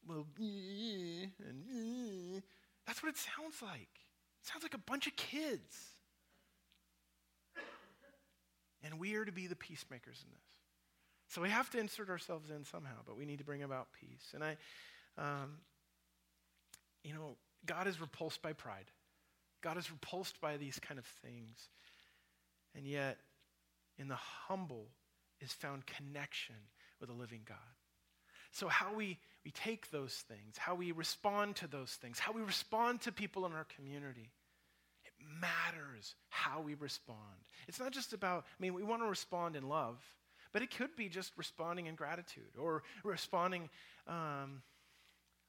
well, 0.07 0.25
and 0.39 2.41
that's 2.85 3.03
what 3.03 3.09
it 3.09 3.17
sounds 3.17 3.61
like. 3.61 3.89
It 4.41 4.47
sounds 4.47 4.63
like 4.63 4.73
a 4.73 4.79
bunch 4.79 5.07
of 5.07 5.15
kids. 5.15 5.89
And 8.81 8.97
we 8.97 9.15
are 9.15 9.25
to 9.25 9.31
be 9.31 9.47
the 9.47 9.57
peacemakers 9.57 10.23
in 10.23 10.31
this. 10.31 10.58
So 11.29 11.41
we 11.41 11.49
have 11.49 11.69
to 11.71 11.79
insert 11.79 12.09
ourselves 12.09 12.49
in 12.49 12.65
somehow, 12.65 12.97
but 13.05 13.15
we 13.15 13.25
need 13.25 13.37
to 13.37 13.45
bring 13.45 13.61
about 13.63 13.87
peace. 13.99 14.33
And 14.33 14.43
I, 14.43 14.57
um, 15.17 15.57
you 17.03 17.13
know, 17.13 17.37
God 17.65 17.87
is 17.87 18.01
repulsed 18.01 18.41
by 18.41 18.53
pride. 18.53 18.91
God 19.61 19.77
is 19.77 19.91
repulsed 19.91 20.41
by 20.41 20.57
these 20.57 20.79
kind 20.79 20.97
of 20.97 21.05
things. 21.05 21.69
And 22.75 22.85
yet, 22.85 23.17
in 23.97 24.07
the 24.07 24.15
humble 24.15 24.87
is 25.39 25.53
found 25.53 25.85
connection 25.85 26.55
with 26.99 27.09
a 27.09 27.13
living 27.13 27.41
God. 27.45 27.57
So, 28.51 28.67
how 28.67 28.93
we, 28.95 29.19
we 29.45 29.51
take 29.51 29.91
those 29.91 30.13
things, 30.13 30.57
how 30.57 30.73
we 30.73 30.91
respond 30.91 31.57
to 31.57 31.67
those 31.67 31.91
things, 31.91 32.17
how 32.17 32.31
we 32.31 32.41
respond 32.41 33.01
to 33.01 33.11
people 33.11 33.45
in 33.45 33.53
our 33.53 33.67
community, 33.75 34.31
it 35.05 35.13
matters 35.39 36.15
how 36.29 36.61
we 36.61 36.73
respond. 36.73 37.19
It's 37.67 37.79
not 37.79 37.91
just 37.91 38.13
about, 38.13 38.45
I 38.47 38.61
mean, 38.61 38.73
we 38.73 38.83
want 38.83 39.03
to 39.03 39.07
respond 39.07 39.55
in 39.55 39.69
love, 39.69 39.97
but 40.51 40.61
it 40.61 40.75
could 40.75 40.95
be 40.95 41.09
just 41.09 41.31
responding 41.37 41.85
in 41.85 41.95
gratitude 41.95 42.55
or 42.59 42.83
responding 43.03 43.69
um, 44.07 44.61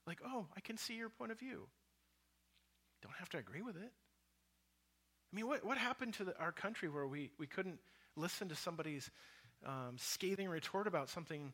like, 0.07 0.19
oh, 0.25 0.47
I 0.57 0.61
can 0.61 0.77
see 0.77 0.95
your 0.95 1.09
point 1.09 1.33
of 1.33 1.39
view. 1.39 1.67
Don't 3.03 3.17
have 3.19 3.29
to 3.31 3.39
agree 3.39 3.63
with 3.63 3.77
it. 3.77 3.93
I 5.33 5.37
mean, 5.37 5.47
what, 5.47 5.65
what 5.65 5.79
happened 5.79 6.15
to 6.15 6.25
the, 6.25 6.39
our 6.39 6.53
country 6.53 6.89
where 6.89 7.07
we, 7.07 7.31
we 7.39 7.47
couldn't 7.47 7.79
listen 8.17 8.49
to 8.49 8.57
somebody's 8.57 9.11
um, 9.65 9.97
scathing 9.97 10.49
retort 10.49 10.87
about 10.87 11.09
something 11.09 11.53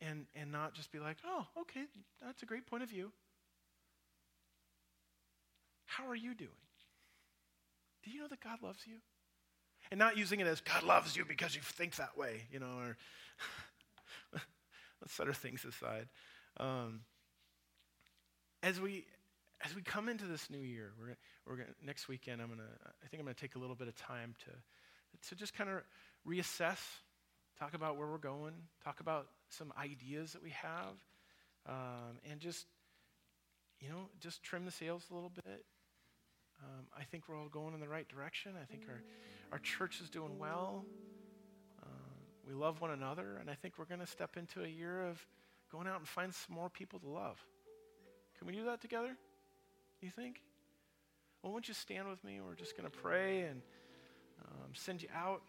and, 0.00 0.26
and 0.34 0.52
not 0.52 0.74
just 0.74 0.92
be 0.92 0.98
like, 0.98 1.16
oh, 1.26 1.46
okay, 1.62 1.84
that's 2.24 2.42
a 2.42 2.46
great 2.46 2.66
point 2.66 2.82
of 2.82 2.90
view? 2.90 3.10
How 5.86 6.06
are 6.08 6.16
you 6.16 6.34
doing? 6.34 6.50
Do 8.04 8.10
you 8.10 8.20
know 8.20 8.28
that 8.28 8.40
God 8.40 8.62
loves 8.62 8.80
you? 8.86 8.96
And 9.90 9.98
not 9.98 10.16
using 10.16 10.40
it 10.40 10.46
as 10.46 10.60
God 10.60 10.82
loves 10.82 11.16
you 11.16 11.24
because 11.24 11.54
you 11.54 11.60
think 11.62 11.96
that 11.96 12.18
way, 12.18 12.42
you 12.50 12.58
know, 12.58 12.78
or 12.78 12.96
let's 15.00 15.14
set 15.14 15.28
our 15.28 15.34
things 15.34 15.64
aside. 15.64 16.08
Um, 16.58 17.02
as 18.62 18.80
we 18.80 19.06
as 19.64 19.74
we 19.74 19.82
come 19.82 20.08
into 20.08 20.24
this 20.26 20.50
new 20.50 20.58
year, 20.58 20.92
we're, 21.00 21.16
we're 21.46 21.56
gonna, 21.56 21.74
next 21.84 22.08
weekend. 22.08 22.42
I'm 22.42 22.48
gonna. 22.48 22.62
I 23.04 23.08
think 23.08 23.20
I'm 23.20 23.26
gonna 23.26 23.34
take 23.34 23.54
a 23.54 23.58
little 23.58 23.76
bit 23.76 23.88
of 23.88 23.96
time 23.96 24.34
to 24.44 25.28
to 25.28 25.34
just 25.34 25.54
kind 25.54 25.70
of 25.70 25.82
reassess, 26.28 26.78
talk 27.58 27.74
about 27.74 27.96
where 27.96 28.06
we're 28.06 28.18
going, 28.18 28.54
talk 28.84 29.00
about 29.00 29.28
some 29.48 29.72
ideas 29.80 30.32
that 30.32 30.42
we 30.42 30.50
have, 30.50 30.94
um, 31.68 32.18
and 32.30 32.40
just 32.40 32.66
you 33.80 33.88
know 33.88 34.08
just 34.20 34.42
trim 34.42 34.64
the 34.64 34.70
sails 34.70 35.04
a 35.10 35.14
little 35.14 35.30
bit. 35.30 35.64
Um, 36.62 36.86
I 36.98 37.04
think 37.04 37.24
we're 37.28 37.38
all 37.38 37.48
going 37.48 37.74
in 37.74 37.80
the 37.80 37.88
right 37.88 38.08
direction. 38.08 38.52
I 38.60 38.64
think 38.64 38.84
our 38.88 39.02
our 39.52 39.58
church 39.58 40.00
is 40.00 40.10
doing 40.10 40.38
well. 40.38 40.84
Uh, 41.82 41.86
we 42.46 42.54
love 42.54 42.80
one 42.80 42.90
another, 42.90 43.38
and 43.40 43.48
I 43.48 43.54
think 43.54 43.74
we're 43.78 43.84
going 43.84 44.00
to 44.00 44.06
step 44.06 44.36
into 44.36 44.64
a 44.64 44.68
year 44.68 45.06
of 45.06 45.24
going 45.70 45.86
out 45.86 45.98
and 45.98 46.08
find 46.08 46.34
some 46.34 46.54
more 46.54 46.68
people 46.68 46.98
to 47.00 47.08
love. 47.08 47.38
Can 48.38 48.46
we 48.46 48.52
do 48.52 48.64
that 48.64 48.80
together? 48.80 49.16
You 50.00 50.10
think? 50.10 50.42
Well, 51.42 51.52
won't 51.52 51.68
you 51.68 51.74
stand 51.74 52.08
with 52.08 52.22
me? 52.24 52.40
We're 52.40 52.54
just 52.54 52.76
going 52.76 52.90
to 52.90 52.96
pray 52.96 53.42
and 53.42 53.62
um, 54.44 54.70
send 54.74 55.02
you 55.02 55.08
out. 55.14 55.42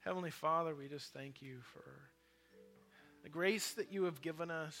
Heavenly 0.00 0.30
Father, 0.30 0.74
we 0.74 0.88
just 0.88 1.12
thank 1.12 1.42
you 1.42 1.58
for 1.72 1.84
the 3.22 3.28
grace 3.28 3.72
that 3.72 3.92
you 3.92 4.04
have 4.04 4.20
given 4.22 4.50
us 4.50 4.78